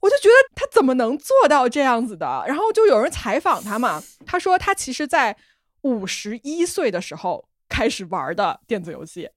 [0.01, 2.45] 我就觉得他怎么能做到这样子的？
[2.47, 5.37] 然后就有人采访他嘛，他说他其实，在
[5.87, 9.29] 五十一岁的时候开始玩的电子游戏，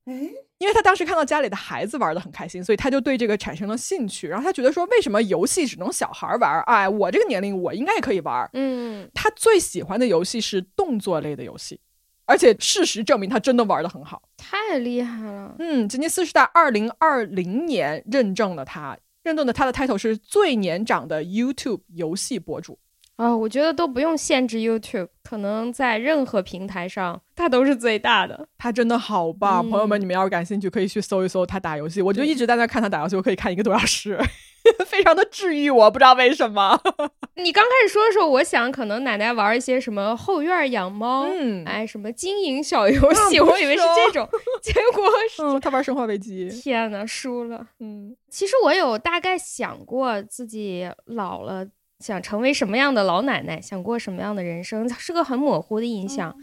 [0.57, 4.27] 因为他当时看到家里的孩子玩的很开心，所以他就对这个产生了兴趣。
[4.27, 6.61] 然后他觉得说，为什么游戏只能小孩玩？
[6.63, 8.49] 哎，我这个年龄我应该也可以玩。
[8.53, 11.79] 嗯，他最喜欢的游戏是动作类的游戏，
[12.25, 15.55] 而且事实证明他真的玩的很好，太厉害了。
[15.59, 22.77] 嗯，吉尼斯是在二零二零年认证了他，认证的他的 title 是最年长的 YouTube 游戏博主。
[23.19, 28.47] 啊，我觉得都不用限制 YouTube，可能在任何平台上，它都是最大的。
[28.57, 32.01] 它真的好棒，朋友们，你们要是感兴趣，可以去搜一搜他打游戏。
[32.01, 34.17] 我就一直在那看他打游戏，我可以看一个多小时，
[34.87, 36.79] 非常的治愈我，不知道为什么。
[37.35, 44.25] 你刚开始说的时候，我想可能奶奶玩一些什么后院养猫，嗯，哎，什么经营小游戏，我以为是这种，
[44.61, 46.47] 结果 是他玩生化危机。
[46.47, 47.67] 天呐，输了。
[47.81, 51.67] 嗯，其实我有大概想过自己老了。
[51.99, 56.35] 想成为什么样的老奶奶，想过什么样的人生， 是个很模糊的印象，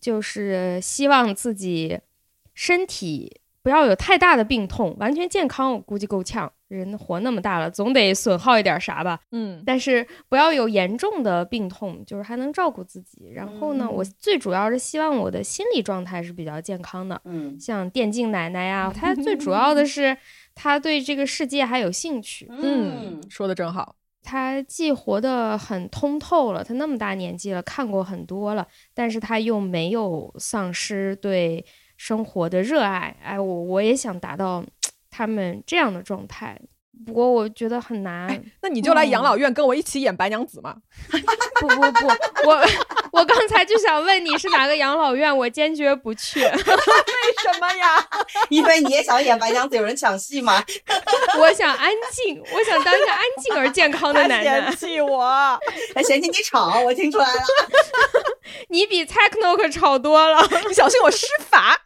[0.00, 1.98] 就是希望自己
[2.54, 6.52] 身体不要有太大的病痛，完全健康，我估计够呛。
[6.68, 9.18] 人活那么大了，总得损耗一点啥吧。
[9.32, 13.32] 嗯，但是不要有严重的病痛，就是还能照顾自己。
[13.34, 17.20] 然后呢，我最主要是希望我的心理状态是比较健康的。
[17.24, 20.16] 嗯，像电竞奶奶呀， 她最主要的是
[20.54, 22.46] 她对这个世界还有兴趣。
[22.48, 23.96] 嗯，说的真好。
[24.22, 31.64] 他既活得很通透了，他那么大年纪了，看过很多了，但是他又没有丧失对
[31.96, 33.16] 生活的热爱。
[33.22, 34.64] 哎，我我也想达到
[35.10, 36.60] 他们这样的状态。
[37.06, 38.28] 不过我觉得很难，
[38.60, 40.76] 那你就来养老院跟我一起演白娘子嘛？
[41.58, 42.06] 不不不，
[42.46, 42.60] 我
[43.12, 46.40] 我刚才就想问你是哪个养老院，我坚决不去。
[46.44, 48.06] 为什么呀？
[48.48, 50.62] 因为你也想演白娘子，有人抢戏吗？
[51.38, 54.62] 我想安静，我想当一个安静而健康的男人。
[54.62, 55.58] 嫌弃我，
[55.94, 57.42] 还嫌弃你吵，我听出来了。
[58.68, 61.80] 你比 techno 可吵多了，你小心我施法。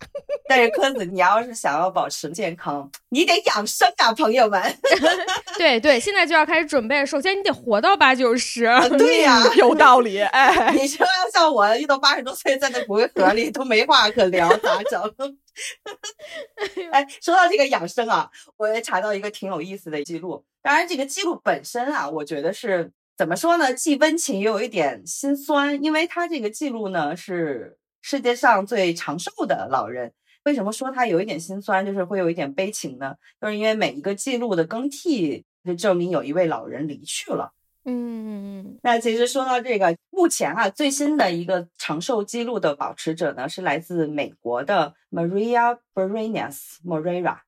[0.48, 4.78] 但是柯子，你要是想要保持健康，你得养生啊，朋友们。
[5.56, 7.04] 对对，现在就要开始准备。
[7.04, 8.64] 首先，你得活到八九十。
[8.98, 10.20] 对呀，有道理。
[10.20, 15.00] 哎，你说要像我，一到八十多岁，在那骨灰盒里都没话可聊，咋整？
[16.90, 20.44] 哎，说到这个养生啊，我也查到一个挺有意思的记录。
[20.62, 23.72] 当然，这个记录本身啊，我觉得是怎么说呢？
[23.72, 30.12] 既温情又有一点心酸，因为他这个记录呢是世界上最长寿的老人。
[30.44, 33.14] 为什么说他有一点心酸，就是会有一点悲情呢？
[33.40, 37.52] 就是因为每一个记录的更替，就证明有一位老人离去了。
[37.84, 47.38] 嗯，那其实说到这个，目前啊最新的一个长寿记录的保持者呢，是来自美国的 Maria Brenes Moreira。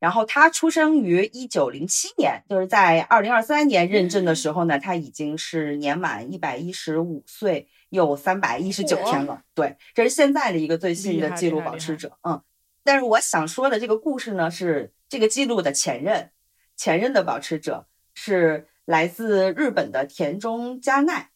[0.00, 9.42] 然后他出生于一九零七年，就是在二零二三年认证的时候呢，他已经是年满一百一十五岁又三百一十九天了。
[9.54, 12.18] 对，这是现在的一个最新的记录保持者。
[12.22, 12.42] 嗯，
[12.82, 16.30] 但是我想说的这个故事呢，是这个记录的前任，
[16.76, 21.30] 前任的保持者是来自日本的田中加奈。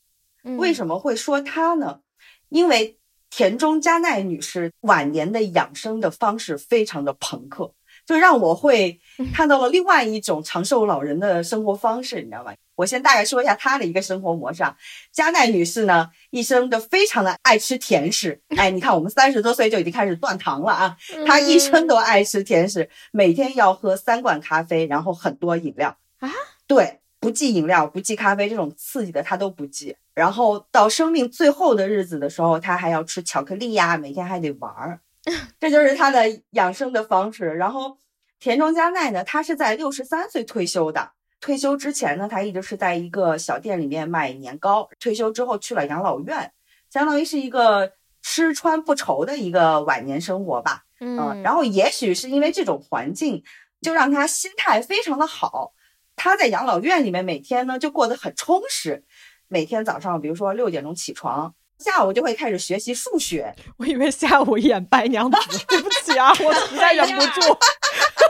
[0.59, 2.01] 为什么会说她呢？
[2.49, 2.99] 因为
[3.31, 7.73] 田中加奈女士晚年的养生的方式非常的朋克。
[8.05, 9.01] 就让我会
[9.35, 12.55] 看到了另外一种长寿老人的生活方式，你知道吧？
[12.77, 14.63] 我先大概说一下她的一个生活模式。
[14.63, 14.77] 啊。
[15.11, 18.41] 加奈女士呢，一生都非常的爱吃甜食。
[18.57, 20.97] 哎，你看我们三十多岁就已经开始断糖了啊！
[21.27, 26.31] 她一生都爱吃甜食，每天要喝三罐咖啡，然后很多饮料啊。
[26.69, 29.97] 对，不忌饮料，不忌咖啡，这种刺激的他都不忌。
[30.15, 35.01] 然后到生命最后的日子的时候，他还要吃巧克力呀，每天还得玩儿。
[35.59, 37.47] 这就是他的养生的方式。
[37.47, 37.99] 然后
[38.39, 41.11] 田中加奈呢，他是在六十三岁退休的。
[41.41, 44.89] 退休之前呢，他一直是在一个小店里面卖年糕。
[45.01, 46.53] 退休之后去了养老院，
[46.89, 47.91] 相当于是一个
[48.23, 50.85] 吃穿不愁的一个晚年生活吧。
[51.01, 53.43] 嗯，然后也许是因为这种环境，
[53.83, 55.73] 就让他心态非常的好。
[56.17, 59.05] 他在养老院里面每天呢就过得很充实。
[59.49, 61.55] 每天早上，比如说六点钟起床。
[61.79, 67.41] 下午就会开始学习数学，我以为下午演白娘子， 对不起啊，我实在忍不住。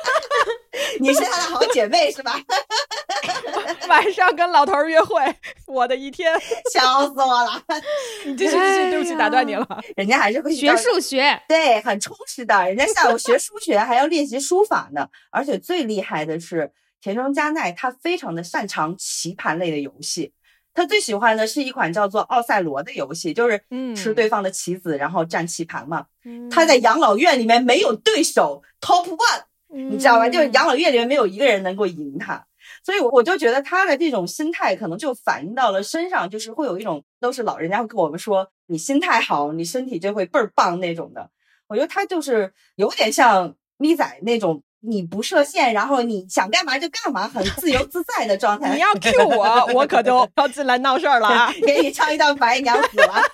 [0.99, 2.41] 你是他的好姐妹是吧？
[3.89, 5.23] 晚上跟老头约会，
[5.69, 6.33] 我的一天，
[6.73, 7.63] 笑死我了。
[8.25, 9.65] 你继续继续，对不起，打断你了。
[9.95, 12.65] 人家还是会学数学，对，很充实的。
[12.65, 15.07] 人家下午学数学，还要练习书法呢。
[15.31, 16.73] 而且最厉害的是，
[17.07, 20.33] 田中加奈他非常的擅长棋盘类的游戏。
[20.75, 23.63] 他最喜欢的是一款叫做《奥赛罗》的游戏，就是
[23.95, 26.07] 吃对方的棋子，然后占棋盘嘛。
[26.51, 30.29] 他在养老院里面没有对手，Top One，你知道吧？
[30.29, 32.45] 就是养老院里面没有一个人能够赢他，
[32.83, 41.31] 所以我就觉得他的这种心态可能就反映到了身上，就是会有一种都是老人家会跟我们说，你心态好，你身体就会倍儿棒那种的。
[41.69, 44.65] 我觉得他就是有点像咪仔那种。
[44.81, 48.75] 你不设限，然后你想干嘛就干嘛，很自由自在的状态。
[48.75, 51.53] 你要 Q 我，我可就 要进来闹事儿了啊。
[51.67, 53.15] 给你唱一段《白娘子》了。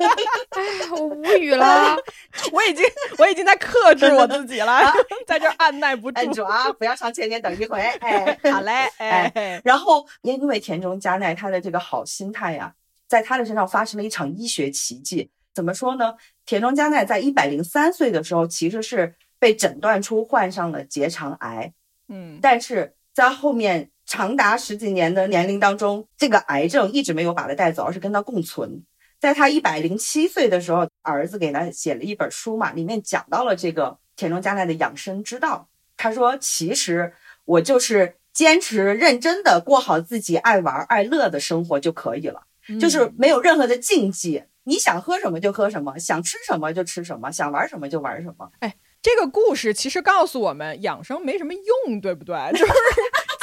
[0.50, 1.96] 哎呀，我无语了。
[2.52, 2.84] 我已经，
[3.18, 4.80] 我已经在克制我自己了，
[5.26, 6.20] 在这按耐不住。
[6.20, 7.78] 摁住啊，不要唱《千年等一回》。
[8.00, 8.72] 哎，好嘞。
[8.98, 12.72] 哎，然后因为田中加奈他的这个好心态呀，
[13.08, 15.30] 在他的身上发生了一场医学奇迹。
[15.54, 16.14] 怎么说呢？
[16.46, 19.14] 田中加奈在一百零三岁的时候，其实是。
[19.42, 21.72] 被诊断出患上了结肠癌，
[22.08, 28.84] 嗯，但是在后面长达十几年的年龄当中，这个癌症一直没有把他带走，而是跟他共存。
[29.18, 35.68] 在他一百零七岁的时候，儿子给他写了一本书嘛，里面讲到了这个田中加奈的养生之道。
[35.96, 37.12] 他说：“其实
[37.44, 42.44] 我就是坚持认真的过好自己爱玩爱乐的生活就可以了，
[42.80, 48.72] 就是没有任何的禁忌，你想喝什么就喝什么，想吃什么就吃什么，想玩什么就玩什么。”哎。
[49.02, 52.36] 这个故事其实告诉我们，养生没什么用，对不对？
[52.52, 52.72] 就是。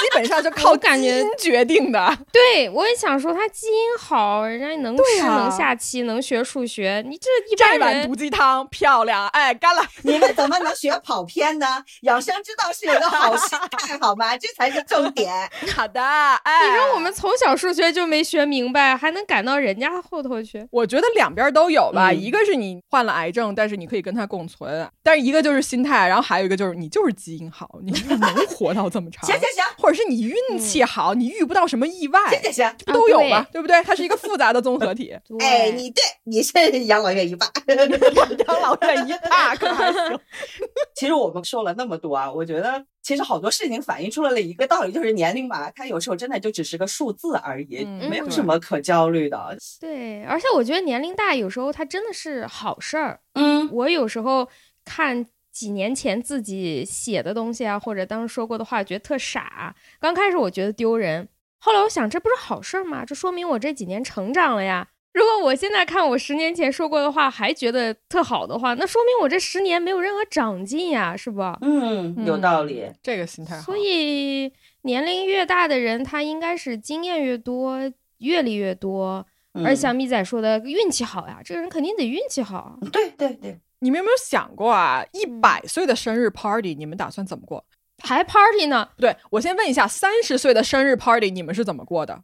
[0.10, 2.17] 基本上就靠基因决定的。
[2.32, 7.80] 对，我也想说他基因好，人家能吃能下棋能学数学，你这一般人。
[7.80, 9.84] 这碗毒鸡汤漂亮，哎，干了！
[10.02, 11.84] 你们怎么能学跑偏呢？
[12.02, 14.36] 养生之道是有个好心态，好吗？
[14.36, 15.32] 这才是重点。
[15.76, 20.67] 好的，哎，你说我们从小数学就没学明白，还能赶到人家后头去？
[20.72, 29.24] 我觉得两边都有吧，一个是你患了癌症，但是你可以跟他共存，但是一个就是心态，然后还有一个就是你就是基因好，你能活到这么长。
[29.26, 29.98] 行行行，或者是。
[29.99, 33.45] 是你运气好，你遇不到什么意外，行行行，不都有吗？
[33.51, 33.81] 对不对？
[33.83, 35.12] 它是一个复杂的综合体。
[35.39, 36.53] 哎，你对，你是
[36.85, 40.19] 养老院一霸， 养老院一霸可还行。
[40.95, 49.57] 其实我们说了那么多啊，我觉得其实好多事情反映出来了一个道理，就是年龄吧，它有时候真的就只是个数字而已，没有什么可焦虑的。
[49.79, 53.19] 对，而且我觉得年龄大有时候它真的是好事儿。
[53.33, 54.47] 嗯，我有时候
[54.85, 55.25] 看。
[55.51, 59.75] 几年前自己写的东西啊，或者当时说过的话，觉得特傻。
[59.99, 61.27] 刚开始我觉得丢人，
[61.59, 63.03] 后来我想，这不是好事吗？
[63.03, 64.88] 这说明我这几年成长了呀。
[65.12, 71.41] 如果我现在看我十年前说过的话还觉得特好的话，那说明我这十年没有任何长进呀，是不？
[71.62, 73.59] 嗯，有道理，这个心态。
[73.59, 77.79] 所以年龄越大的人，他应该是经验越多，
[78.19, 79.25] 阅历越多。
[79.65, 82.79] 而像咪仔说的，运气好呀，这个人肯定得运气好。
[82.93, 83.59] 对对对。
[83.80, 85.06] 你们有没有想过啊？
[85.13, 87.65] 一百岁的生日 party，你们打算怎么过？
[88.02, 88.89] 还 party 呢？
[88.96, 92.24] 不对，我先问一下，三十岁的生日 party 你们是怎么过的？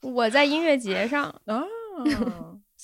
[0.00, 1.64] 我在音乐节上，啊，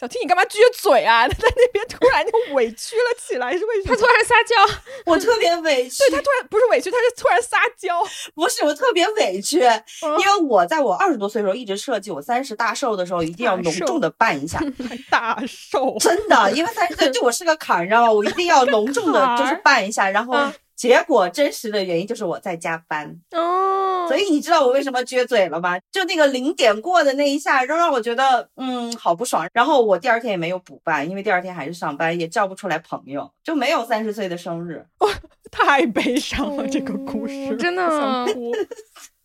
[0.00, 1.28] 小 T，你干嘛撅嘴啊？
[1.28, 3.94] 他 在那边突然就委屈了起来，是为什么？
[3.94, 4.56] 他突然撒娇，
[5.04, 8.02] 我特别委屈，对他突然不是委屈，他是突然撒娇。
[8.34, 14.58] 不是我特别委屈，因为我在我二十多岁的时候一直设计，我三十大寿的时候一定要隆重的办一下，
[15.10, 18.10] 大寿，真的，因为三十岁对我是个坎儿，你知道吗？
[18.10, 25.78] 我一定要隆重的， 就是办一下，然后嗯结果真实的原因就是我在加班，哦，所以你知道我为什么撅嘴了吗？
[25.92, 29.46] 就那个零点过的那一下，让让我觉得嗯好不爽。
[29.52, 34.86] 然后我第二天也没有补办，因为第二天还是上班，也叫不出来朋友，就没有三十岁的生日。
[35.00, 35.10] 哇
[35.50, 37.86] 太悲伤了，这个故事嗯真的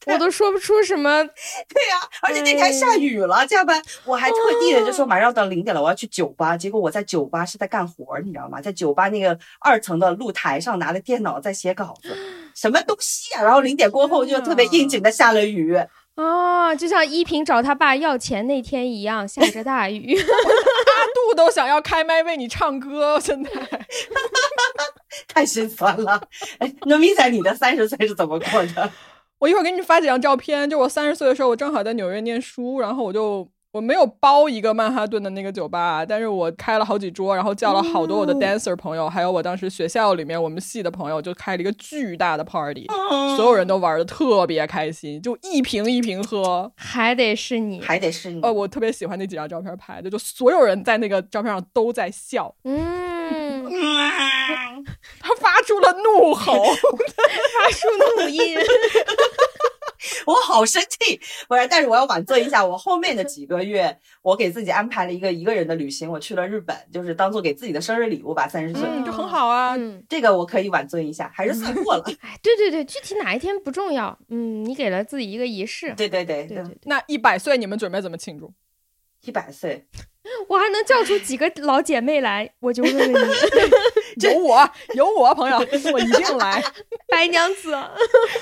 [0.05, 1.23] 我都说不出什么。
[1.69, 6.55] 对呀、而且那天还下雨了，加班，我还特地的就说马上要到零点了，我要去酒吧。
[6.57, 8.61] 结果我在酒吧是在干活儿，你知道吗？
[8.61, 12.15] 在酒吧那个二层的露台上拿着电脑在写稿子，
[12.55, 15.75] 什么东西呀、然后零点过后就特别应景的下了雨，
[16.15, 20.17] 啊，就像依萍找他爸要钱那天一样，下着大雨。
[20.95, 23.49] 阿杜都想要开麦为你唱歌，现在
[25.27, 26.21] 太心酸了。
[26.59, 28.91] 哎，那米仔，你的三十岁是怎么过的？
[29.39, 30.69] 我一会儿给你发几张照片。
[30.69, 46.71] 就我三十岁的时候，我正好在纽约念书，然后我就我没有包一个曼哈顿的那个酒吧，但是我开了好几桌，然后叫了好多我的哦 dancer 朋友，还有我当时学校里面我们系的朋友，就开了一个巨大的 party，、嗯所有人都玩的特别开心，就一瓶一瓶喝。
[46.77, 48.39] 还得是你，还得是你。
[48.41, 54.85] 呃，我特别喜欢那几张照片拍的，就所有人在那个照片上都在笑，嗯，嗯
[55.19, 56.53] 他发出了怒吼。
[57.65, 57.87] 发出
[58.21, 58.57] 怒音。
[60.27, 68.83] 我好生气，不是，但是我要挽尊一下，我后面的几个月，我给自己安排了一个一个人的旅行，我去了日本，就是当做给自己的生日礼物吧，三十岁。
[68.87, 69.75] 嗯，就很好啊。
[69.75, 72.03] 嗯，这个我可以挽尊一下，还是算过了。
[72.21, 74.17] 哎，对对对，具体哪一天不重要。
[74.29, 75.93] 嗯，你给了自己一个仪式。
[75.95, 78.53] 对对对对对对，那一百岁你们准备怎么庆祝？
[79.21, 79.87] 一百岁，
[80.47, 83.17] 我还能叫出几个老姐妹来，我就问问你，
[84.23, 85.57] 有我，有我，朋友，
[85.93, 86.63] 我一定来，
[87.09, 87.75] 白娘子。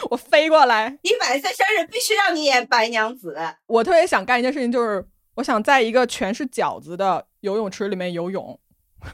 [0.09, 0.97] 我飞过来。
[1.01, 3.35] 一百岁生日必须让你演白娘子。
[3.67, 8.59] 我特别想干一件事情，就是我想在一个全是饺子的游泳池里面游泳。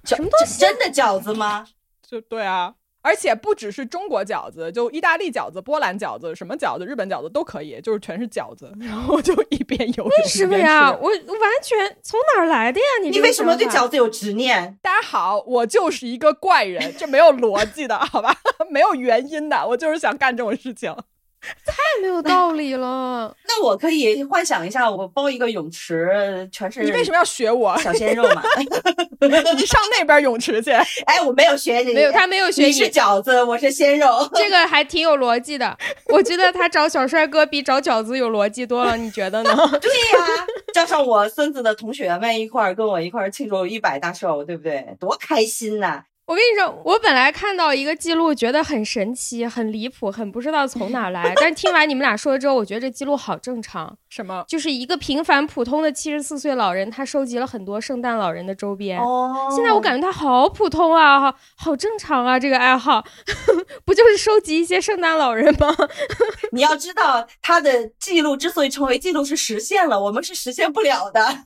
[0.04, 0.60] 什么东西？
[0.60, 1.66] 真的饺子吗？
[2.08, 8.72] 就对啊，而且不只是中国饺子，就意大利饺子、波兰饺子、什么饺子、日本饺子都可以，就是全是饺子。
[8.82, 10.92] 然后我就一边游泳为什么呀？
[10.92, 12.86] 我我完全从哪儿来的呀？
[13.02, 14.78] 你你为什么对饺子有执念？
[14.84, 18.36] 大家好，我就是一个怪人，这没有逻辑的，好吧？
[18.70, 20.94] 没有原因的，我就是想干这种事情。
[21.66, 23.36] 太没有道理了？
[23.48, 27.78] 那我可以幻想一下，我包一个泳池，全是你为什么要学我？
[27.80, 28.44] 小鲜肉嘛？
[29.58, 30.72] 你上那边泳池去。
[30.72, 34.08] 哎，我没有学你，没有，他没有学你是饺子，我是鲜肉。
[34.36, 35.78] 这个还挺有逻辑的。
[36.08, 39.56] 我觉得他找小帅哥比找饺子有逻辑多了，你觉得呢？
[39.82, 44.86] 对呀、叫上我孙子的同学们一块儿跟我一块儿庆祝一百大寿，对不对？
[45.00, 53.98] 多开心呐、我跟你说，我本来看到一个记录，觉得很神奇、很离谱、很不知道从哪儿来，但是 听完你们俩说了之后，我觉得这记录好正常。
[54.10, 54.46] 什么？
[54.48, 59.00] 就是一个平凡普通的七十四岁老人，他收集了很多圣诞老人的周边。
[59.00, 63.04] 哦现在我感觉他好普通啊，好好正常啊，这个爱好
[63.84, 65.76] 不就是收集一些圣诞老人吗？
[66.54, 71.40] 你要知道，他的记录之所以成为记录，是实现了，我们是实现不了的。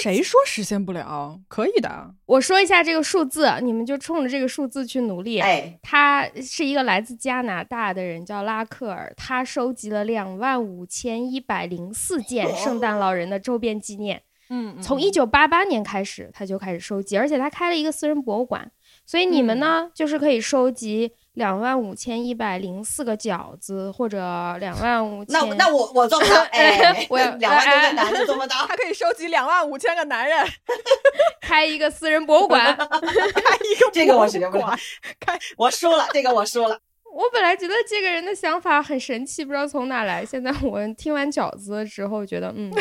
[0.00, 1.40] 谁说实现不了？
[1.48, 2.14] 可以的。
[2.26, 5.40] 我说一下这个数字，你们就冲着这个数字去努力。
[5.40, 14.22] 哎，他是一个来自加拿大的人，叫拉克尔，他收集了两万五千一百零四件圣诞老人的周边纪念。
[14.52, 18.68] 嗯，从一九八八年开始，他就开始收集，而且他开了一个私人博物馆，
[19.06, 24.18] 所以你们呢，就是可以收集两万五千一百零四个饺子，或者
[24.58, 25.32] 两万五千。
[25.32, 28.66] 那那我我做不到， 哎，我要 两万多个男的做不到。
[28.66, 30.46] 他可以收集两万五千个男人，
[31.40, 32.76] 开一个私人博物馆。
[32.76, 34.76] 开一个这个我学不了，
[35.20, 36.78] 开我输了，这个我输了。
[37.12, 40.24] 我本来觉得这个人的想法很神奇，不知道从哪来。
[40.24, 42.72] 现在我听完饺子之后，觉得嗯，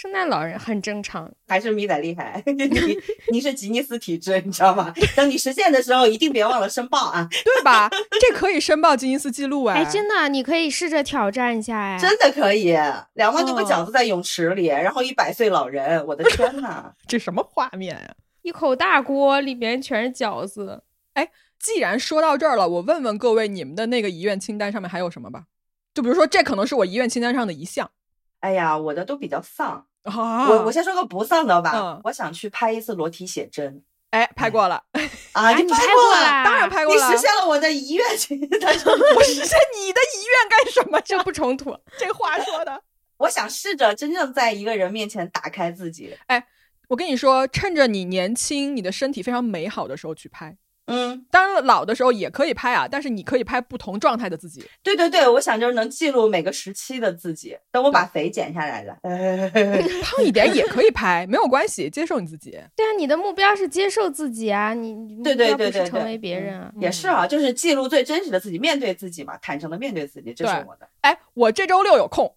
[0.00, 1.28] 圣诞老人很正常。
[1.48, 2.96] 还是米仔厉害， 你
[3.32, 4.94] 你是吉尼斯体质，你知道吗？
[5.16, 7.26] 等你实现的时候，一定别忘了申报啊！
[7.44, 7.90] 对吧？
[8.20, 9.82] 这可以申报吉尼斯纪录哎！
[9.82, 11.98] 哎，真的，你可以试着挑战一下哎。
[12.00, 12.76] 真的可以，
[13.14, 16.92] 两万多个哦饺子在泳池里，然后一百岁老人，我的天呐！
[17.08, 20.84] 这什么画面呀、一口大锅里面全是饺子。
[21.14, 21.28] 哎
[21.58, 25.46] 既然说到这儿了，我问问各位，你们的那个遗愿清单上面还有什么吧？
[25.92, 27.90] 就比如说，这可能是我遗愿清单上的一项
[28.38, 29.86] 哎呀，我的都比较丧。
[30.04, 30.48] 啊。
[30.48, 33.82] 我我先说个不丧的吧，嗯我想去拍一次裸体写真。
[34.10, 34.82] 哎拍过了，
[35.32, 37.06] 啊，你你拍过了当然拍过了。
[37.10, 38.06] 你实现了我的遗愿，
[38.60, 40.98] 他说 我实现你的遗愿干什么？
[41.02, 41.76] 这不冲突。
[41.98, 42.82] 这话说的。
[43.18, 46.16] 我想试着真正在一个人面前打开自己。
[46.28, 46.46] 哎
[46.88, 50.56] 我跟你说，趁着你年轻、你的身体非常美好的时候去拍。
[50.88, 54.64] 嗯，当然了，老的时候也可以拍啊，但是你可以拍不同状态的自己。
[54.82, 57.56] 对对对，我想就是能记录每个时期的自己。
[57.70, 58.96] 等我把肥减下来了，
[60.02, 62.58] 胖一点也可以拍， 没有关系，接受你自己。
[62.74, 66.72] 对啊，你的目标是接受自己啊，你对对标对对是成为别人啊。
[66.80, 70.88] 也是啊，就是记录最真实的自己，面对自己嘛，坦诚的面对自己，这是我的。
[71.02, 72.24] 哎，我这周六有空，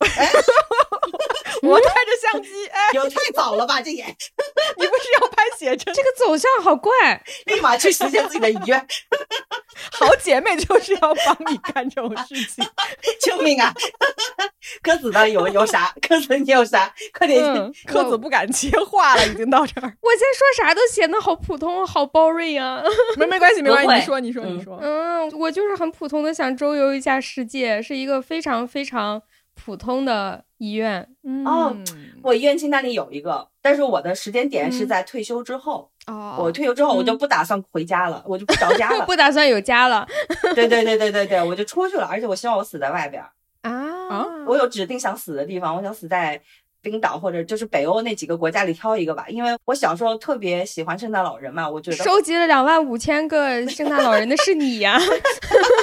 [1.63, 2.49] 我带着相机。
[2.71, 3.81] 哎，有太早了吧？
[3.81, 4.03] 这也
[4.77, 5.93] 你不是要拍写真？
[5.93, 6.91] 这个走向好怪，
[7.45, 8.85] 立马去实现自己的遗愿，
[9.93, 12.65] 好姐妹就是要帮你干这种事情。
[13.21, 13.73] 救命啊！
[14.81, 15.27] 鸽子呢？
[15.29, 15.93] 有有啥？
[16.07, 16.93] 鸽子你有啥？
[17.13, 17.43] 快点！
[17.43, 19.93] 嗯，科子不敢接话了，已经到这儿。
[20.01, 22.83] 我在说啥都显得好普通，好 boring 啊。
[23.17, 24.79] 没没关系，没关系，你说，你说，嗯你说。
[24.81, 29.21] 嗯，我就是很普通的想周游一下世界，是一个非常非常
[29.63, 31.01] 普通的医院。
[31.45, 31.85] 哦嗯。
[32.23, 34.87] 我医院清单里有一个，但是我的时间点是嗯。
[34.87, 35.89] 在退休之后。
[36.07, 36.37] 哦。
[36.39, 37.17] 我退休之后，我就嗯。
[37.17, 39.03] 不打算回家了，我就不着家了。
[39.07, 40.07] 不打算有家了。
[40.55, 43.29] 对对对对对对，我就出去了，而且我希望我死在外边儿。
[43.61, 44.27] 啊。
[44.47, 46.41] 我有指定想死的地方，我想死在
[46.81, 54.99] 冰岛或者就是北欧那几个国家里挑一个吧，因为我小时候特别喜欢圣诞老人嘛，我觉得收集了两万五千个圣诞老人的是你呀、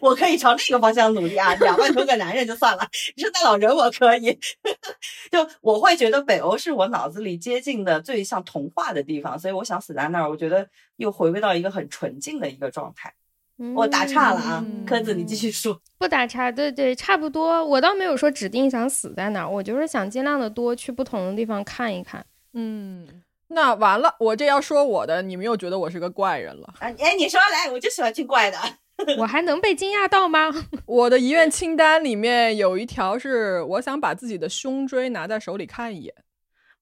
[0.00, 4.38] 我可以朝那个方向努力啊，两万多个男人就算了，圣诞老人我可以，
[5.30, 13.12] 就我会觉得北欧是我脑子里接近的最像童话的地方，所以我想死在那儿，我觉得又回归到一个很纯净的一个状态。
[13.74, 15.78] 我打岔了啊，嗯柯子你继续说。
[15.98, 17.62] 不打岔，对对，差不多。
[17.62, 22.24] 我倒没有说指定想死在哪儿，我就是想尽量的多去不同的地方看一看。
[22.54, 23.06] 嗯，
[23.48, 26.72] 那完了，我这要说我的，你们又觉得我是个怪人了。
[26.78, 28.56] 啊，哎，你说来，我就喜欢听怪的。
[29.18, 30.50] 我还能被惊讶到吗？
[30.86, 36.14] 我的遗愿清单里面有一条是，我想把自己的胸椎拿在手里看一眼，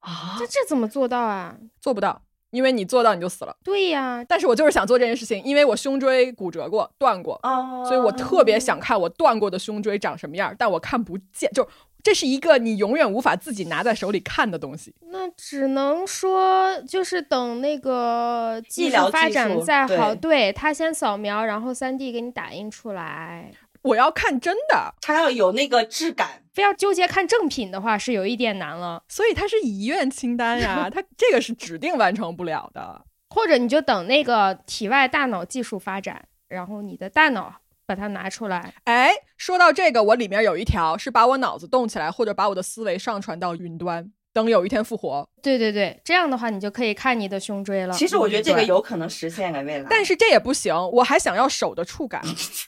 [0.00, 1.56] 啊这这怎么做到啊？
[1.80, 3.56] 做不到，因为你做到你就死了。
[3.64, 11.66] 对呀，但是我就是想做这件事情，因为我胸椎骨折过、断过，哦，所以我特别想看我断过的胸椎长什么样，但我看不见，就
[12.02, 14.94] 这是一个你永远无法自己拿在手里看的东西。
[15.10, 23.50] 那只能说就是等那个技术发展再好，对对他先扫描，然后三 D 给你打印出来。
[23.82, 26.42] 我要看真的，它要有那个质感。
[26.52, 29.02] 非要纠结看正品的话，是有一点难了。
[29.08, 33.04] 所以它是遗愿清单呀，它这个是指定完成不了的。
[33.30, 37.54] 或者你就等那个体外大脑技术发展，然后你的大脑
[37.88, 38.74] 把它拿出来。
[38.84, 45.26] 哎，说到这个，我里面有一条是把我脑子动起来，或者把我的思维上传到云端，等有一天复活。
[45.42, 47.94] 对对对，这样的话你就可以看你的胸椎了。
[47.94, 52.22] 其实我觉得这个有可能实现在未来，但是这也不行，我还想要手的触感，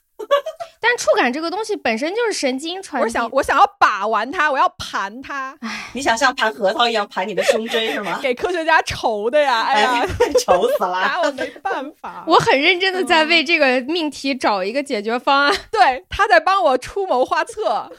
[0.83, 3.05] 但触感这个东西本身就是神经传递。
[3.05, 5.55] 我想我想要把玩它，我要盘它，
[5.93, 8.19] 你想像盘核桃一样盘你的胸椎是吗？
[8.23, 9.61] 给科学家愁的呀！
[9.63, 10.07] 哎呀，
[10.41, 11.01] 愁死了！
[11.01, 12.25] 拿我没办法。
[12.29, 15.55] 我很认真的在为这个命题找一个解决方案。
[15.71, 17.91] 对他在帮我出谋划策，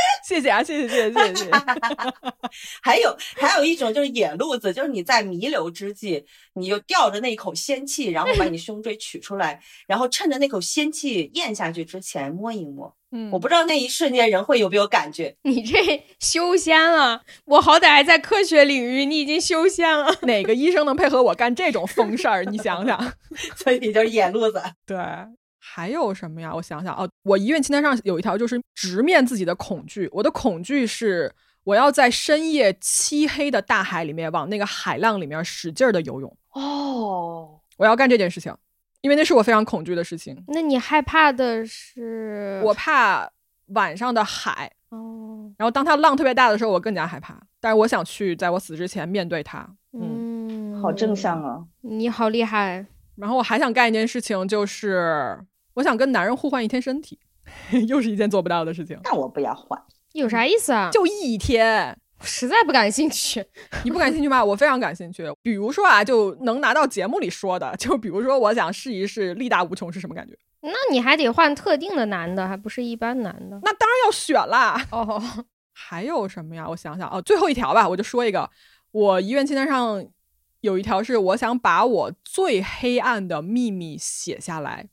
[0.26, 1.50] 谢谢啊，谢谢谢谢谢谢。
[2.82, 6.24] 还有还有一种就是野路子，就是你在弥留之际，
[6.54, 12.94] 你就吊着那一口仙气，然后把你胸椎取出来， 然后趁着那口仙气咽下去之前摸一摸。
[13.14, 20.10] 嗯我不知道那一瞬间人会有没有感觉，你这修仙了，我好歹还在科学领域，你已经修仙了。
[20.22, 22.42] 哪个医生能配合我干这种疯事儿？
[22.46, 23.12] 你想想。
[23.54, 24.62] 所以你就是野路子。
[24.86, 24.96] 对，
[25.64, 26.52] 还有什么呀？
[26.52, 30.08] 我想想哦，我遗愿清单上有一条就是直面自己的恐惧。
[30.12, 31.32] 我的恐惧是
[31.62, 36.36] 我要在深夜漆黑的大海里面往那个海浪里面使劲儿的游泳。
[36.54, 38.52] 哦，我要干这件事情，
[39.02, 40.42] 因为那是我非常恐惧的事情。
[40.48, 43.30] 那你害怕的是我怕
[43.68, 47.40] 晚上的海，哦，然后当它浪特别大的时候，我更加害怕。
[47.60, 49.64] 但是我想去在我死之前面对它。
[49.92, 51.64] 嗯，好正向啊！
[51.82, 52.84] 你好厉害，
[53.14, 55.38] 然后我还想干一件事情，就是
[55.74, 57.18] 我想跟男人互换一天身体，
[57.88, 58.98] 又是一件做不到的事情。
[59.04, 59.80] 那我不要换。
[60.12, 60.90] 有啥意思啊？
[60.92, 63.44] 就一天，实在不感兴趣。
[63.84, 64.44] 你不感兴趣吗？
[64.44, 65.24] 我非常感兴趣。
[65.42, 70.36] 比如说啊，就能拿到节目里说的，就比如说，我想试一试力大无穷是什么感觉。
[70.60, 73.58] 那你还得换特定的男的，还不是一般男的。
[73.62, 74.86] 那当然要选啦。
[74.90, 75.20] 哦，
[75.72, 76.68] 还有什么呀？
[76.68, 78.48] 我想想哦，最后一条吧，我就说一个，
[78.90, 80.06] 我遗愿清单上
[80.60, 84.86] 有一条是我想把我最黑暗的秘密写下来，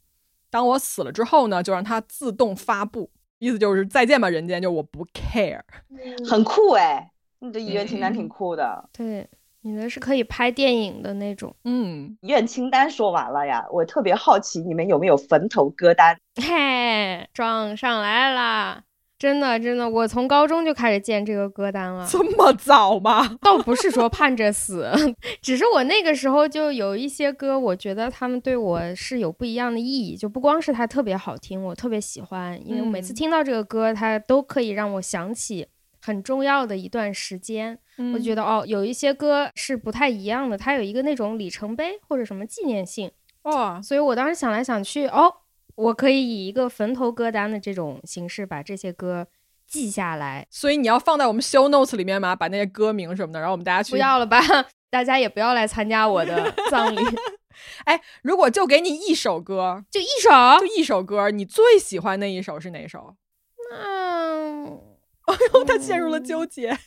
[0.49, 5.61] 当我死了之后呢，就让它自动发布，意思就是再见吧人间，就我不 care。
[6.29, 8.89] 很酷哎，你的遗愿清单挺酷的。
[8.91, 9.27] 对，
[9.61, 11.55] 你的是可以拍电影的那种。
[11.65, 16.17] 嗯，愿清单说完了呀，我特别好奇你们有没有坟头歌单？
[16.35, 18.83] 嘿，撞上来啦！
[19.19, 22.07] 真的，真的，我从高中就开始建这个歌单了。
[22.09, 23.37] 这么早吗？
[23.43, 24.89] 倒不是说盼着死，
[25.41, 30.15] 只是我那个时候就有一些歌，我觉得他们对我是有不一样的意义。
[30.15, 35.67] 就不光是它特别好听，我特别喜欢，因为我每次嗯听到这个歌，它都可以让我想起
[36.01, 37.77] 很重要的一段时间。
[38.13, 43.11] 我觉得得哦，有一些歌是不太一样的，它有一个那种里程碑或者什么纪念性。
[43.43, 45.29] 哦，所以我当时想来想去，哦，
[45.79, 49.27] 我可以以一个坟头歌单的这种形式把这些歌
[49.65, 50.45] 记下来。
[50.51, 52.35] 所以你要放在我们 show notes 里面吗？
[52.35, 53.97] 把那些歌名什么的，然后我们大家去不。
[53.97, 54.39] 要了吧，
[54.91, 56.99] 大家也不要来参加我的 葬礼，
[57.85, 60.59] 哎，如果就给你一首歌，就一首。
[60.59, 63.15] 就一首歌，你最喜欢那一首是哪首？
[63.71, 64.81] 嗯，
[65.65, 66.77] 他陷入了纠结。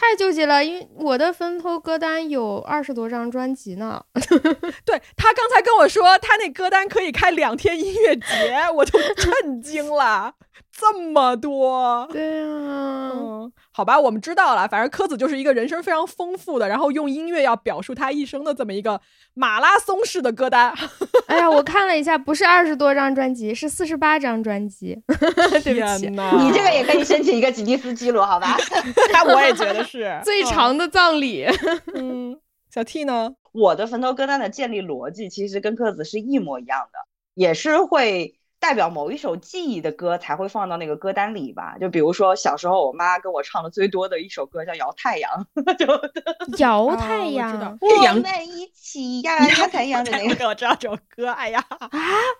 [0.00, 4.02] 太纠结了，因为我的分头歌单有二十多张专辑呢。
[4.82, 10.32] 对他刚才跟我说，他那歌单可以开两天音乐节，我就震惊了，
[10.70, 12.06] 这么多。
[12.12, 14.68] 对啊，嗯，好吧，我们知道了。
[14.68, 19.00] 反正柯子就是一个人生非常丰富的，然后用音乐要表述他一生的这么一个
[19.32, 20.74] 马拉松式的歌单。
[21.26, 25.00] 哎呀，我看了一下，不是二十多张专辑，是四十八张专辑。
[25.08, 28.58] 对不起天，哪，你这个也可以申请一个吉尼斯纪录，好吧？
[29.26, 30.44] 我也觉得是最。
[30.50, 31.46] 长的葬礼。
[31.94, 32.36] 嗯，
[32.74, 33.30] 小 T 呢？
[33.52, 36.98] 我的坟头歌单的建立逻辑其实跟柯子是一模一样的，
[37.34, 41.76] 也是会代表某一首记忆的歌才会放到那个歌单里吧。
[41.80, 45.30] 就比如说小时候我妈跟我唱的最多的一首歌叫《摇太阳》，
[45.76, 45.86] 就
[46.62, 50.34] 摇太阳，我们一起呀摇太阳的那个。
[50.34, 51.88] 个我知道这首歌，哎呀啊，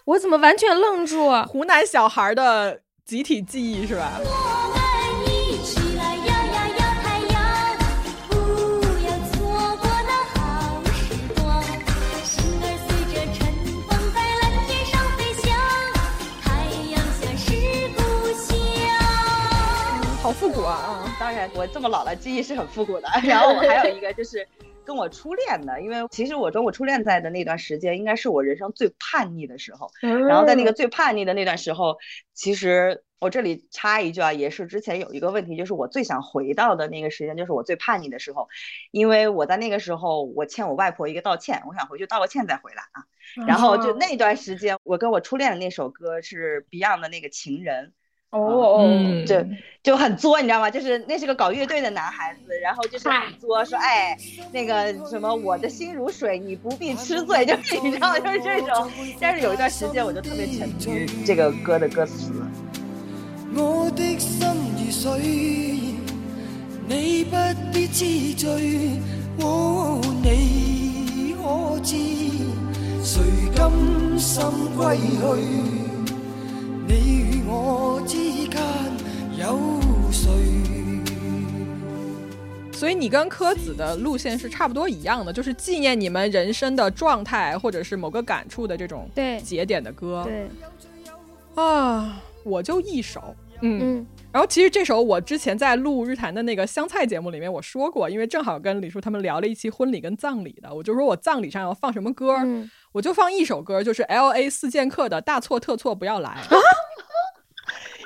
[0.04, 1.30] 我怎么完全愣住？
[1.46, 4.12] 湖南小孩的集体记忆是吧？
[20.30, 21.02] 好复古啊！
[21.04, 23.08] 嗯当然，我这么老了，记忆是很复古的。
[23.26, 24.46] 然后我还有一个就是
[24.84, 29.90] 跟我初恋的，因为其实我跟我初恋在的那段时间，应该是我人生最叛逆的时候。
[30.00, 31.96] 然后在那个最叛逆的那段时候，
[32.32, 38.46] 其实我这里插一句啊，也是之前有一个问题，就是我最想回到的那个时间，就是我最叛逆的时候，
[38.92, 43.02] 因为我在那个时候我欠我外婆一个道歉，我想回去道个歉再回来啊。
[43.48, 47.86] 然后就那段时间，我跟我初恋的那首歌是 Beyond 的那个《情人》。
[48.30, 49.44] 哦嗯就
[49.82, 50.70] 就很作，你知道吗？
[50.70, 54.16] 就是那是个搞乐队的男孩子，然后就是很作，说哎，
[54.52, 58.90] 那个什么，我的心如水，你不必吃醉， 就是你知道，就是这种。
[59.18, 62.30] 但是有一段时间，我就特别沉迷于这个歌的歌词。
[63.54, 65.18] 我的心如水，
[66.86, 67.36] 你不
[67.72, 69.00] 必痴醉。
[69.42, 71.96] 哦，你可知，
[73.02, 73.22] 谁
[73.56, 73.70] 甘
[74.18, 74.42] 心
[74.76, 75.79] 归去？
[82.72, 89.38] 所以你跟柯子的路线是差不多一样的，就是纪念你们人生的状态或者是某个感触的这种对。
[89.40, 90.22] 节点的歌。
[90.24, 90.48] 对，
[91.62, 93.80] 啊，我就一首，嗯。
[93.82, 94.06] 嗯。
[94.32, 106.38] 然后其实这首我之前在录日坛的那个香菜节目里面我说过，因为正好跟李叔他们聊了一期婚礼跟葬礼的，我就说我葬礼上要放什么歌，嗯，我就放一首歌，就是 L A 四剑客的《大错特错不要来》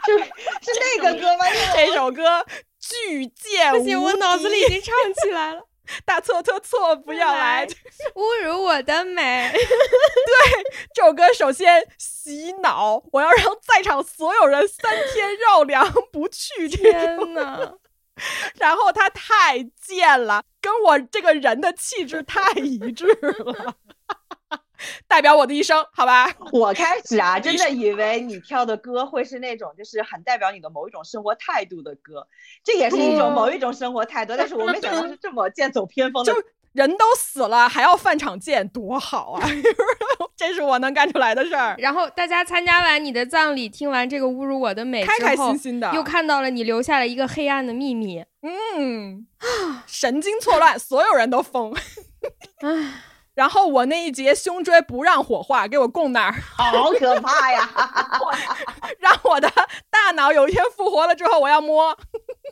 [0.62, 1.44] 是是那个歌吗？
[1.74, 2.44] 这首歌
[2.80, 5.62] 巨贱不行，我脑子里已经唱起来了。
[6.06, 7.66] 大错特错不要来。
[8.14, 16.68] 侮辱我的美， 对这首歌首先洗脑，我要让在场所有人三天绕梁不去。
[16.68, 17.74] 天哪！
[18.54, 23.74] 然后他太贱了，跟我这个人的气质太一致了，
[25.08, 26.30] 代表我的一生，好吧？
[26.52, 32.26] 我开始啊， 真的以为你跳的歌会是那种就是很代表你的某一种生活态度的歌，
[32.64, 36.42] 这也是一种某一种生活态度，但是我没想到是这么剑走偏锋的就。
[36.74, 39.48] 人都死了，还要犯场剑，多好啊！
[40.36, 45.94] 这是我能干出来的事儿，然后大家参加完你的葬礼，听完这个侮辱我的美开开之后心心的。
[45.94, 48.24] 又看到了你留下了一个黑暗的秘密。
[48.42, 49.24] 嗯，
[49.86, 51.72] 神经错乱，所有人都疯。
[52.62, 53.04] 唉，
[53.34, 57.68] 然后我那一节胸椎不让火化，给我供那儿，好可怕呀！
[59.00, 59.50] 让我的
[59.90, 61.96] 大脑有一天复活了之后，我要摸。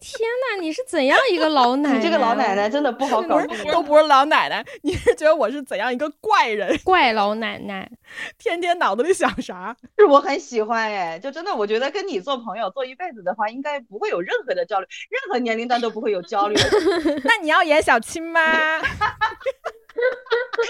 [0.02, 1.96] 天哪，你是怎样一个老奶奶？
[1.96, 3.40] 你这个老奶奶真的不好搞。
[3.70, 6.76] 都不是老奶奶，你是觉得我是怎样一个怪人？
[6.84, 7.88] 怪老奶奶。
[8.36, 9.74] 天天脑子里想啥？
[9.96, 16.56] 是我很喜欢哎，就真的我觉得跟你做朋友做一辈子的话，应该不会有任何的焦虑，任何年龄段都不会有焦虑。
[17.22, 18.40] 那你要演小青吗？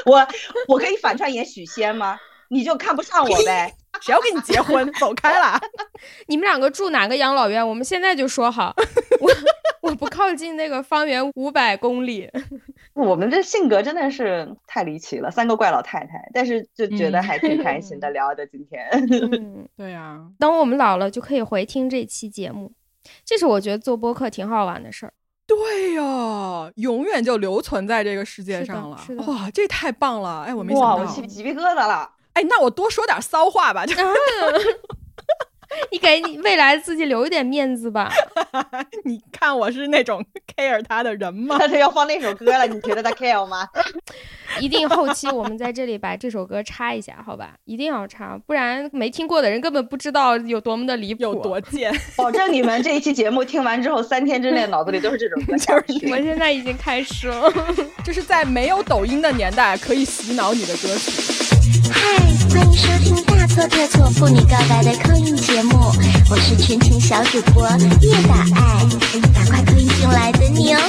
[0.04, 0.26] 我
[0.68, 2.18] 我可以反串演许仙吗？
[2.52, 3.72] 你就看不上我呗？
[4.00, 4.90] 谁要跟你结婚？
[4.94, 5.58] 走开了！
[6.28, 7.66] 你们两个住哪个养老院？
[7.66, 8.74] 我们现在就说好，
[9.20, 9.30] 我
[9.88, 12.30] 我不靠近那个方圆五百公里。
[12.94, 18.86] 我们这性格真的是太离奇了，三个怪老太太，但是就觉得还挺开心的， 聊的今天。
[19.32, 22.72] 嗯，对呀、等我们老了就可以回听这期节目，
[23.24, 25.12] 这是我觉得做播客挺好玩的事儿。
[25.46, 30.42] 对呀、永远就留存在这个世界上了哇，这太棒了！
[30.42, 31.26] 哎，我没哇，想到我起。
[31.26, 32.10] 鸡皮疙瘩了。
[32.34, 33.94] 哎，那我多说点骚话吧，就
[35.90, 38.10] 你给你未来自己留一点面子吧。
[39.04, 40.22] 你看我是那种
[40.54, 41.58] care 他的人吗？
[41.58, 43.66] 他是要放那首歌了，你觉得他 care 吗？
[44.60, 47.54] 一定后期我们在这里把这首歌插一下，好吧？
[47.64, 51.22] 一定要插，不然没听过的人根本不知道有多么的离谱。
[51.22, 51.90] 有多 贱？
[52.16, 56.10] 保证你们这一期节目听完之后，三天之内脑子里都是这种歌下去。
[56.10, 57.50] 我现在已经开始了。
[58.04, 61.10] 这是在没有抖音的年代可以洗脑你的歌曲。
[62.74, 65.92] 收听《大错特错妇女告白》的扣印节目，
[66.30, 67.68] 我是全勤小主播
[68.00, 68.86] 叶打爱，
[69.34, 70.80] 赶快扣印进来等你哦！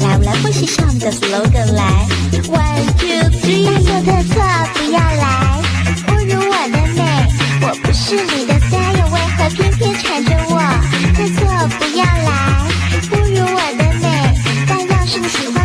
[0.00, 2.06] 来，我来复习上面的 slogan 来
[2.48, 3.08] ，one two
[3.40, 4.42] three，大错特错
[4.74, 5.62] 不要来，
[6.08, 7.00] 侮辱我的美，
[7.62, 10.60] 我不是你的菜，又为何偏偏缠着我？
[11.14, 11.38] 特错
[11.78, 12.68] 不要来，
[13.12, 14.06] 侮辱我的美，
[14.68, 15.59] 但要是你喜欢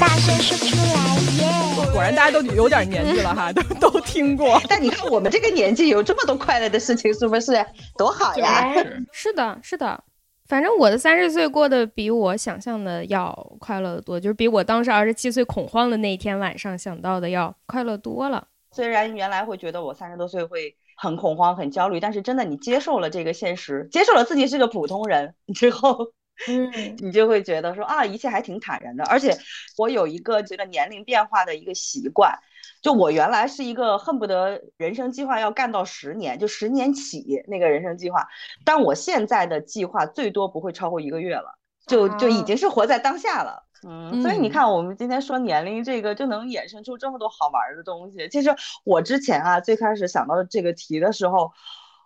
[0.00, 1.92] 大声说出来耶！
[1.92, 4.60] 果然大家都有点年纪了哈， 都都听过。
[4.68, 7.52] 但你看我们这个年纪有这么多快乐的事情，是不是
[7.98, 8.72] 多好呀？
[9.12, 10.02] 是的，是的。
[10.48, 18.48] 反正我的三十岁过得比我想象的要快乐得多，就是比我当时二十七岁恐慌的那一天晚上想到的要快乐多了。
[18.72, 26.12] 虽然原来会觉得我三十多岁会很恐慌、很焦虑，但是真的你接受了这个现实，接受了自己是个普通人之后，
[26.48, 29.04] 嗯，你就会觉得说啊，一切还挺坦然的。
[29.04, 29.36] 而且
[29.76, 32.38] 我有一个觉得年龄变化的一个习惯，
[32.82, 38.26] 就我原来是一个恨不得人生计划要干到十年，就十年起那个人生计划，
[38.64, 43.64] 但我现在的计划最多不会超过一个月了，就就已经是活在当下了。
[43.86, 48.28] 嗯，所以你嗯看，我们今天说年龄这个，就能衍生出这么多好玩儿的东西。
[48.28, 51.50] 其实我之前啊，最开始想到这个题的时候，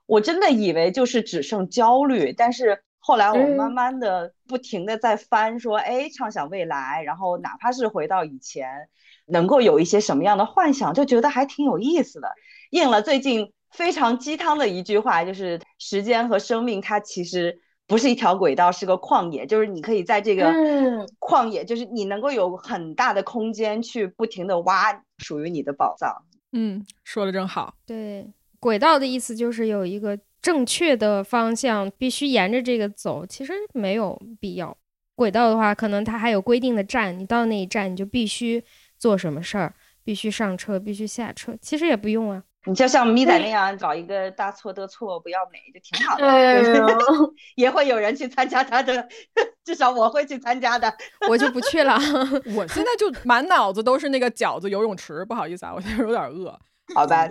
[0.06, 8.88] 我真的以为就是只剩焦虑，但是后来我慢嗯慢的不停的在翻，说，哎，畅想未来，然后哪怕是回到以前，
[9.26, 12.32] 能够有一些什么样的幻想，就觉得还挺有意思的。
[12.70, 26.24] 应了最近非常鸡汤的一句话，就是时间和生命它其实不是一条轨道，是个旷野，就是你可以在这个嗯旷野，就是你能够有很大的空间去不停的挖属于你的宝藏。
[26.52, 27.74] 嗯，说的真好。
[27.84, 28.26] 对，
[28.58, 33.24] 轨道的意思就是有一个正确的方向，必须沿着这个走。
[33.24, 34.76] 其实没有必要。
[35.14, 38.62] 轨道的话，可能它还有规定的站，你到那一站你就必须
[38.98, 39.72] 做什么事儿，
[40.04, 41.56] 必须上车，必须下车。
[41.62, 42.42] 其实也不用啊。
[42.66, 46.86] 你就像咪仔那样找一个大错特错不要美就挺好的，哎就是呦
[47.56, 49.08] 也会有人去参加他的，
[49.64, 50.94] 至少我会去参加的。
[51.26, 51.98] 我就不去了。
[52.54, 56.58] 我现在就满脑子都是那个饺子游泳池，不好意思啊，我现在有点饿。
[56.94, 57.26] 好吧，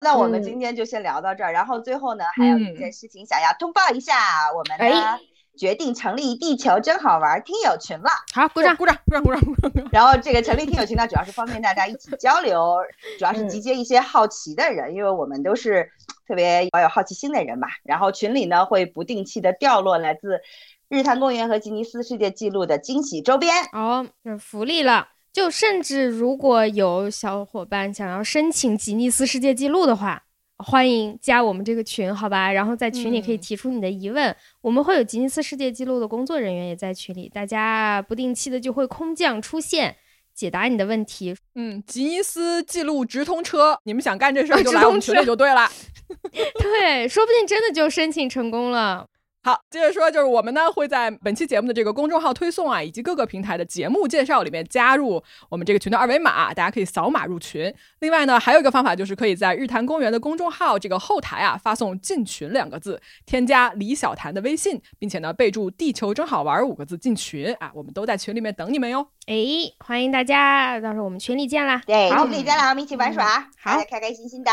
[0.00, 1.52] 那我们嗯今天就先聊到这儿。
[1.52, 4.14] 然后最后呢，还有一嗯件事情想要通报一下，
[4.54, 5.20] 我们呢哎
[5.58, 8.10] 决定成立“地球真好玩”听友群了。
[8.34, 8.76] 好，鼓掌。
[8.76, 9.88] 鼓掌，鼓掌，鼓掌，鼓掌！
[9.90, 12.76] 然后这个成立听友群呢，主要是方便大家一起交流，
[13.18, 15.90] 主要是嗯集结一些好奇的人，因为我们都是
[16.28, 17.68] 特别保有好奇心的人嘛。
[17.84, 20.42] 然后群里呢会不定期的掉落来自
[20.90, 23.54] 日坛公园和吉尼斯世界纪录的惊喜周边。
[23.72, 25.08] 哦，有福利了。
[25.36, 30.22] 就甚至如果有小伙伴想要申请吉尼斯世界纪录的话，
[30.56, 32.50] 欢迎加我们这个群，好吧？
[32.50, 39.96] 然后在群里可以嗯提出你的疑问，我们会有吉尼斯世界纪录的工作人员也在群里，大家不定期的就会空降出现，
[40.34, 41.36] 解答你的问题。
[41.54, 45.70] 嗯，吉尼斯纪录直通车，你们想干这事儿就来我们群里就对了。
[46.32, 49.06] 对，说不定真的就申请成功了。
[49.46, 57.72] 好，接着说，就是我们呢会在本期节目的这个公众号推送啊，以及各个平台的节目介绍里面加入我们这个群的二维码，大家可以扫码入群。
[58.00, 69.06] 另外呢，还有一个方法就是可以在日坛公园的公众号这个后台啊发送“进群”两个字，添加李小谭的微信，并且呢备注“地球真好玩”五个字进群啊，我们都在群里面等你们哟。
[69.28, 69.36] 哎，
[69.78, 71.80] 欢迎大家，到时候我们群里见啦。
[71.86, 74.50] 对，好群里见啦，我们一起玩耍，好大家开开心心的。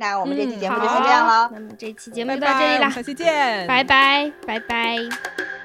[0.00, 1.42] 那我们这期节目就嗯先这样了。
[1.44, 5.59] 好那么这期节目就到这里啦拜我们下，期见，拜拜，拜拜。